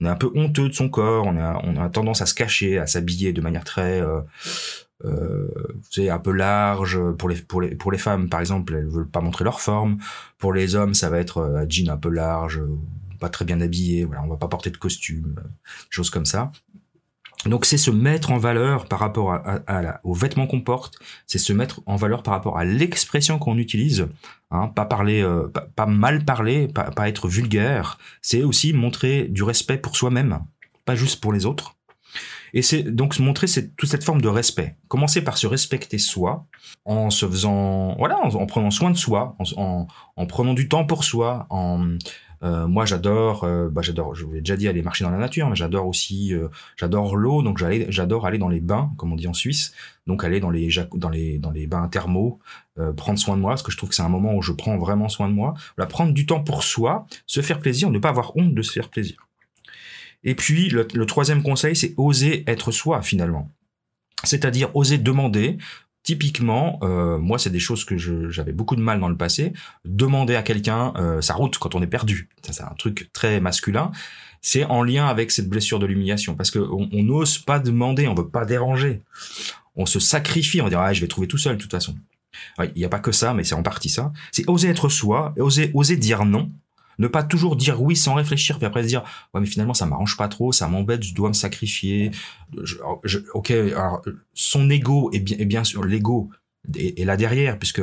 On 0.00 0.06
est 0.06 0.08
un 0.08 0.16
peu 0.16 0.30
honteux 0.34 0.68
de 0.68 0.74
son 0.74 0.88
corps. 0.88 1.26
On 1.26 1.36
a, 1.36 1.60
on 1.64 1.76
a 1.76 1.88
tendance 1.88 2.22
à 2.22 2.26
se 2.26 2.34
cacher, 2.34 2.78
à 2.78 2.86
s'habiller 2.86 3.32
de 3.32 3.40
manière 3.40 3.64
très, 3.64 4.00
euh, 4.00 4.20
euh, 5.04 5.48
vous 5.74 5.90
savez, 5.90 6.10
un 6.10 6.18
peu 6.18 6.32
large. 6.32 6.98
Pour 7.18 7.28
les, 7.28 7.36
pour 7.36 7.60
les, 7.60 7.74
pour 7.74 7.92
les 7.92 7.98
femmes, 7.98 8.28
par 8.28 8.40
exemple, 8.40 8.74
elles 8.74 8.88
veulent 8.88 9.08
pas 9.08 9.20
montrer 9.20 9.44
leur 9.44 9.60
forme. 9.60 9.98
Pour 10.38 10.52
les 10.52 10.74
hommes, 10.74 10.94
ça 10.94 11.10
va 11.10 11.18
être 11.18 11.42
un 11.42 11.68
jean 11.68 11.90
un 11.90 11.96
peu 11.98 12.10
large, 12.10 12.60
pas 13.18 13.28
très 13.28 13.44
bien 13.44 13.60
habillé. 13.60 14.04
Voilà, 14.04 14.22
on 14.22 14.28
va 14.28 14.36
pas 14.36 14.48
porter 14.48 14.70
de 14.70 14.78
costume, 14.78 15.34
choses 15.90 16.10
comme 16.10 16.26
ça. 16.26 16.50
Donc 17.46 17.64
c'est 17.64 17.78
se 17.78 17.90
mettre 17.90 18.32
en 18.32 18.38
valeur 18.38 18.86
par 18.86 18.98
rapport 18.98 19.32
à, 19.32 20.00
aux 20.04 20.12
vêtements 20.12 20.46
qu'on 20.46 20.60
porte, 20.60 20.98
c'est 21.26 21.38
se 21.38 21.52
mettre 21.52 21.80
en 21.86 21.96
valeur 21.96 22.22
par 22.22 22.34
rapport 22.34 22.58
à 22.58 22.64
l'expression 22.64 23.38
qu'on 23.38 23.56
utilise, 23.56 24.08
hein, 24.50 24.68
pas 24.68 24.84
parler, 24.84 25.22
euh, 25.22 25.48
pas, 25.74 25.86
mal 25.86 26.24
parler, 26.24 26.68
pas, 26.68 27.08
être 27.08 27.28
vulgaire. 27.28 27.98
C'est 28.20 28.42
aussi 28.42 28.74
montrer 28.74 29.24
du 29.28 29.42
respect 29.42 29.78
pour 29.78 29.96
soi-même, 29.96 30.40
pas 30.84 30.94
juste 30.94 31.20
pour 31.20 31.32
les 31.32 31.46
autres. 31.46 31.76
Et 32.52 32.62
c'est 32.62 32.82
donc 32.82 33.18
montrer 33.20 33.46
toute 33.76 33.88
cette 33.88 34.04
forme 34.04 34.20
de 34.20 34.28
respect. 34.28 34.76
Commencer 34.88 35.22
par 35.22 35.38
se 35.38 35.46
respecter 35.46 35.98
soi, 35.98 36.46
en 36.84 37.08
se 37.08 37.26
faisant, 37.26 37.94
voilà, 37.96 38.18
en, 38.20 38.46
prenant 38.46 38.72
soin 38.72 38.90
de 38.90 38.96
soi, 38.96 39.36
en, 39.56 39.86
en, 40.16 40.26
prenant 40.26 40.52
du 40.52 40.68
temps 40.68 40.84
pour 40.84 41.04
soi, 41.04 41.46
en 41.48 41.96
euh, 42.42 42.66
moi, 42.66 42.86
j'adore, 42.86 43.44
euh, 43.44 43.68
bah, 43.68 43.82
j'adore. 43.82 44.14
Je 44.14 44.24
vous 44.24 44.32
l'ai 44.32 44.40
déjà 44.40 44.56
dit, 44.56 44.66
aller 44.66 44.82
marcher 44.82 45.04
dans 45.04 45.10
la 45.10 45.18
nature, 45.18 45.48
mais 45.48 45.56
j'adore 45.56 45.86
aussi, 45.86 46.34
euh, 46.34 46.48
j'adore 46.76 47.16
l'eau, 47.16 47.42
donc 47.42 47.58
j'adore 47.58 48.26
aller 48.26 48.38
dans 48.38 48.48
les 48.48 48.60
bains, 48.60 48.90
comme 48.96 49.12
on 49.12 49.16
dit 49.16 49.28
en 49.28 49.34
Suisse, 49.34 49.72
donc 50.06 50.24
aller 50.24 50.40
dans 50.40 50.50
les 50.50 50.70
dans 50.94 51.10
les 51.10 51.38
dans 51.38 51.50
les 51.50 51.66
bains 51.66 51.88
thermaux, 51.88 52.38
prendre 52.96 53.18
soin 53.18 53.36
de 53.36 53.42
moi, 53.42 53.52
parce 53.52 53.62
que 53.62 53.70
je 53.70 53.76
trouve 53.76 53.90
que 53.90 53.94
c'est 53.94 54.02
un 54.02 54.08
moment 54.08 54.34
où 54.34 54.40
je 54.40 54.52
prends 54.52 54.78
vraiment 54.78 55.08
soin 55.08 55.28
de 55.28 55.34
moi. 55.34 55.54
Voilà, 55.76 55.86
prendre 55.86 56.12
du 56.12 56.24
temps 56.24 56.42
pour 56.42 56.62
soi, 56.62 57.06
se 57.26 57.42
faire 57.42 57.60
plaisir, 57.60 57.90
ne 57.90 57.98
pas 57.98 58.08
avoir 58.08 58.34
honte 58.36 58.54
de 58.54 58.62
se 58.62 58.72
faire 58.72 58.88
plaisir. 58.88 59.28
Et 60.24 60.34
puis 60.34 60.70
le, 60.70 60.88
le 60.94 61.06
troisième 61.06 61.42
conseil, 61.42 61.76
c'est 61.76 61.94
oser 61.98 62.44
être 62.46 62.72
soi 62.72 63.02
finalement. 63.02 63.50
C'est-à-dire 64.24 64.74
oser 64.74 64.98
demander, 64.98 65.58
Typiquement, 66.02 66.78
euh, 66.82 67.18
moi, 67.18 67.38
c'est 67.38 67.50
des 67.50 67.58
choses 67.58 67.84
que 67.84 67.98
j'avais 67.98 68.52
beaucoup 68.52 68.74
de 68.74 68.80
mal 68.80 69.00
dans 69.00 69.08
le 69.08 69.16
passé. 69.16 69.52
Demander 69.84 70.34
à 70.34 70.42
quelqu'un 70.42 70.94
euh, 70.96 71.20
sa 71.20 71.34
route 71.34 71.58
quand 71.58 71.74
on 71.74 71.82
est 71.82 71.86
perdu, 71.86 72.28
c'est 72.50 72.62
un 72.62 72.74
truc 72.78 73.10
très 73.12 73.40
masculin. 73.40 73.90
C'est 74.40 74.64
en 74.64 74.82
lien 74.82 75.06
avec 75.06 75.30
cette 75.30 75.48
blessure 75.48 75.78
de 75.78 75.84
l'humiliation, 75.84 76.34
parce 76.34 76.50
qu'on 76.50 76.88
n'ose 76.92 77.38
pas 77.38 77.58
demander, 77.58 78.08
on 78.08 78.14
veut 78.14 78.28
pas 78.28 78.46
déranger. 78.46 79.02
On 79.76 79.84
se 79.84 80.00
sacrifie, 80.00 80.62
on 80.62 80.68
va 80.68 80.82
ah, 80.82 80.92
je 80.94 81.02
vais 81.02 81.08
trouver 81.08 81.28
tout 81.28 81.36
seul 81.36 81.56
de 81.56 81.62
toute 81.62 81.70
façon. 81.70 81.94
Il 82.58 82.72
n'y 82.76 82.84
a 82.84 82.88
pas 82.88 83.00
que 83.00 83.12
ça, 83.12 83.34
mais 83.34 83.44
c'est 83.44 83.54
en 83.54 83.62
partie 83.62 83.90
ça. 83.90 84.12
C'est 84.32 84.48
oser 84.48 84.68
être 84.68 84.88
soi, 84.88 85.34
oser, 85.36 85.70
oser 85.74 85.96
dire 85.96 86.24
non, 86.24 86.50
ne 87.00 87.08
pas 87.08 87.22
toujours 87.22 87.56
dire 87.56 87.82
oui 87.82 87.96
sans 87.96 88.14
réfléchir, 88.14 88.58
puis 88.58 88.66
après 88.66 88.82
se 88.82 88.88
dire 88.88 89.02
ouais 89.34 89.40
mais 89.40 89.46
finalement 89.46 89.74
ça 89.74 89.86
m'arrange 89.86 90.16
pas 90.16 90.28
trop, 90.28 90.52
ça 90.52 90.68
m'embête, 90.68 91.02
je 91.02 91.14
dois 91.14 91.28
me 91.28 91.34
sacrifier. 91.34 92.10
ok, 93.34 93.50
alors 93.50 94.02
son 94.34 94.70
ego 94.70 95.10
est 95.12 95.20
bien, 95.20 95.36
est 95.38 95.46
bien 95.46 95.64
sûr 95.64 95.82
l'ego 95.84 96.30
est, 96.74 97.04
là 97.04 97.16
derrière, 97.16 97.58
puisque 97.58 97.82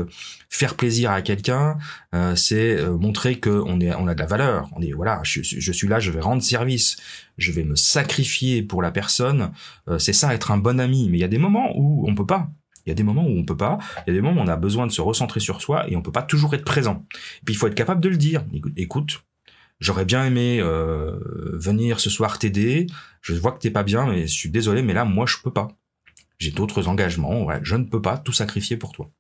faire 0.50 0.76
plaisir 0.76 1.12
à 1.12 1.22
quelqu'un, 1.22 1.78
euh, 2.14 2.36
c'est 2.36 2.78
euh, 2.78 2.98
montrer 2.98 3.40
que 3.40 3.50
on 3.50 3.80
est, 3.80 3.94
on 3.96 4.08
a 4.08 4.14
de 4.14 4.20
la 4.20 4.26
valeur. 4.26 4.70
On 4.76 4.82
est 4.82 4.92
voilà, 4.92 5.20
je, 5.24 5.42
je, 5.42 5.72
suis 5.72 5.88
là, 5.88 6.00
je 6.00 6.12
vais 6.12 6.22
rendre 6.22 6.42
service, 6.42 6.98
je 7.38 7.52
vais 7.52 7.64
me 7.64 7.76
sacrifier 7.76 8.62
pour 8.62 8.82
la 8.82 8.92
personne. 8.92 9.52
Euh, 9.88 10.00
c'est 10.00 10.14
ça 10.14 10.34
être 10.34 10.52
un 10.52 10.58
bon 10.58 10.80
ami. 10.80 11.10
Mais 11.10 11.18
il 11.18 11.22
y 11.22 11.26
a 11.26 11.30
des 11.30 11.38
moments 11.38 11.72
où 11.76 12.08
on 12.08 12.16
peut 12.16 12.26
pas. 12.26 12.50
Il 12.88 12.90
y 12.90 12.92
a 12.92 12.96
des 12.96 13.04
moments 13.04 13.26
où 13.26 13.38
on 13.38 13.44
peut 13.44 13.58
pas, 13.58 13.78
il 14.06 14.10
y 14.10 14.12
a 14.12 14.14
des 14.14 14.22
moments 14.22 14.42
où 14.42 14.46
on 14.46 14.48
a 14.48 14.56
besoin 14.56 14.88
de 14.88 14.94
se 14.94 15.02
recentrer 15.02 15.42
sur 15.42 15.62
soi 15.62 15.90
et 15.90 15.98
on 15.98 16.02
peut 16.02 16.12
pas 16.12 16.24
toujours 16.24 16.54
être 16.54 16.64
présent. 16.64 17.06
Et 17.42 17.46
puis 17.46 17.54
il 17.54 17.58
faut 17.58 17.68
être 17.68 17.76
capable 17.76 18.02
de 18.02 18.08
le 18.08 18.16
dire. 18.16 18.46
Écoute, 18.78 19.26
j'aurais 19.82 20.06
bien 20.06 20.26
aimé 20.26 20.60
euh, 20.62 21.20
venir 21.52 22.00
ce 22.00 22.10
soir 22.10 22.40
t'aider. 22.40 22.88
Je 23.22 23.34
vois 23.34 23.52
que 23.52 23.60
t'es 23.60 23.72
pas 23.72 23.84
bien, 23.84 24.08
mais 24.08 24.22
je 24.22 24.34
suis 24.34 24.50
désolé, 24.50 24.84
mais 24.84 24.94
là 24.94 25.04
moi 25.04 25.26
je 25.26 25.36
peux 25.44 25.52
pas. 25.52 25.68
J'ai 26.40 26.52
d'autres 26.52 26.88
engagements. 26.88 27.46
Je 27.62 27.76
ne 27.76 27.84
peux 27.84 28.02
pas 28.02 28.18
tout 28.18 28.32
sacrifier 28.32 28.78
pour 28.78 28.94
toi. 28.94 29.12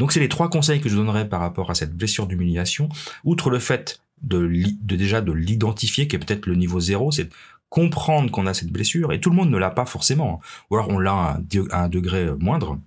Donc 0.00 0.10
c'est 0.10 0.20
les 0.20 0.28
trois 0.28 0.50
conseils 0.50 0.80
que 0.80 0.88
je 0.88 0.96
donnerais 0.96 1.28
par 1.28 1.40
rapport 1.40 1.70
à 1.70 1.76
cette 1.76 1.96
blessure 1.96 2.26
d'humiliation. 2.26 2.88
Outre 3.22 3.50
le 3.50 3.60
fait 3.60 4.00
de, 4.22 4.50
de 4.82 4.96
déjà 4.96 5.20
de 5.20 5.30
l'identifier, 5.30 6.08
qui 6.08 6.16
est 6.16 6.18
peut-être 6.18 6.46
le 6.46 6.56
niveau 6.56 6.80
zéro, 6.80 7.12
c'est 7.12 7.28
comprendre 7.68 8.30
qu'on 8.30 8.46
a 8.46 8.54
cette 8.54 8.72
blessure, 8.72 9.12
et 9.12 9.20
tout 9.20 9.30
le 9.30 9.36
monde 9.36 9.50
ne 9.50 9.58
l'a 9.58 9.70
pas 9.70 9.86
forcément, 9.86 10.40
ou 10.70 10.76
alors 10.76 10.88
on 10.88 10.98
l'a 10.98 11.40
à 11.70 11.84
un 11.84 11.88
degré 11.88 12.30
moindre. 12.38 12.78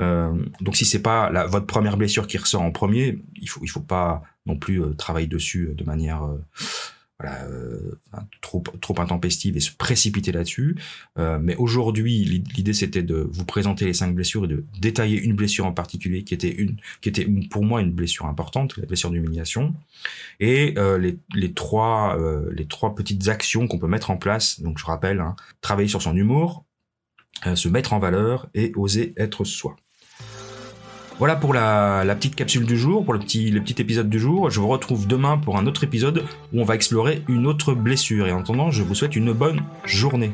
Euh, 0.00 0.32
donc 0.60 0.76
si 0.76 0.84
c'est 0.84 1.02
pas 1.02 1.30
la, 1.30 1.46
votre 1.46 1.66
première 1.66 1.96
blessure 1.96 2.26
qui 2.26 2.38
ressort 2.38 2.62
en 2.62 2.70
premier, 2.70 3.18
il 3.34 3.48
faut 3.48 3.60
il 3.62 3.68
faut 3.68 3.80
pas 3.80 4.22
non 4.46 4.56
plus 4.56 4.82
euh, 4.82 4.94
travailler 4.94 5.26
dessus 5.26 5.70
de 5.74 5.84
manière 5.84 6.24
euh, 6.24 6.38
voilà, 7.20 7.42
euh, 7.46 7.98
trop, 8.40 8.62
trop 8.80 9.00
intempestive 9.00 9.56
et 9.56 9.60
se 9.60 9.72
précipiter 9.72 10.30
là-dessus. 10.30 10.76
Euh, 11.18 11.38
mais 11.40 11.56
aujourd'hui, 11.56 12.24
l'idée 12.24 12.72
c'était 12.72 13.02
de 13.02 13.28
vous 13.30 13.44
présenter 13.44 13.86
les 13.86 13.92
cinq 13.92 14.14
blessures 14.14 14.44
et 14.44 14.48
de 14.48 14.64
détailler 14.80 15.20
une 15.20 15.34
blessure 15.34 15.66
en 15.66 15.72
particulier 15.72 16.22
qui 16.22 16.34
était 16.34 16.54
une, 16.54 16.76
qui 17.00 17.08
était 17.08 17.26
pour 17.50 17.64
moi 17.64 17.80
une 17.80 17.92
blessure 17.92 18.26
importante, 18.26 18.76
la 18.76 18.86
blessure 18.86 19.10
d'humiliation, 19.10 19.74
et 20.38 20.74
euh, 20.78 20.96
les, 20.98 21.18
les 21.34 21.52
trois, 21.52 22.16
euh, 22.20 22.50
les 22.52 22.66
trois 22.66 22.94
petites 22.94 23.28
actions 23.28 23.66
qu'on 23.66 23.78
peut 23.78 23.88
mettre 23.88 24.10
en 24.10 24.16
place. 24.16 24.60
Donc 24.60 24.78
je 24.78 24.84
rappelle, 24.84 25.20
hein, 25.20 25.34
travailler 25.60 25.88
sur 25.88 26.02
son 26.02 26.16
humour, 26.16 26.64
euh, 27.46 27.56
se 27.56 27.68
mettre 27.68 27.92
en 27.92 27.98
valeur 27.98 28.48
et 28.54 28.72
oser 28.76 29.12
être 29.16 29.44
soi. 29.44 29.76
Voilà 31.18 31.34
pour 31.34 31.52
la, 31.52 32.04
petite 32.14 32.36
capsule 32.36 32.64
du 32.64 32.78
jour, 32.78 33.04
pour 33.04 33.12
le 33.12 33.18
petit, 33.18 33.52
épisode 33.78 34.08
du 34.08 34.20
jour. 34.20 34.50
Je 34.50 34.60
vous 34.60 34.68
retrouve 34.68 35.08
demain 35.08 35.36
pour 35.36 35.58
un 35.58 35.66
autre 35.66 35.82
épisode 35.82 36.22
où 36.52 36.60
on 36.60 36.64
va 36.64 36.76
explorer 36.76 37.22
une 37.26 37.48
autre 37.48 37.74
blessure. 37.74 38.28
Et 38.28 38.32
en 38.32 38.40
attendant, 38.40 38.70
je 38.70 38.84
vous 38.84 38.94
souhaite 38.94 39.16
une 39.16 39.32
bonne 39.32 39.62
journée. 39.84 40.30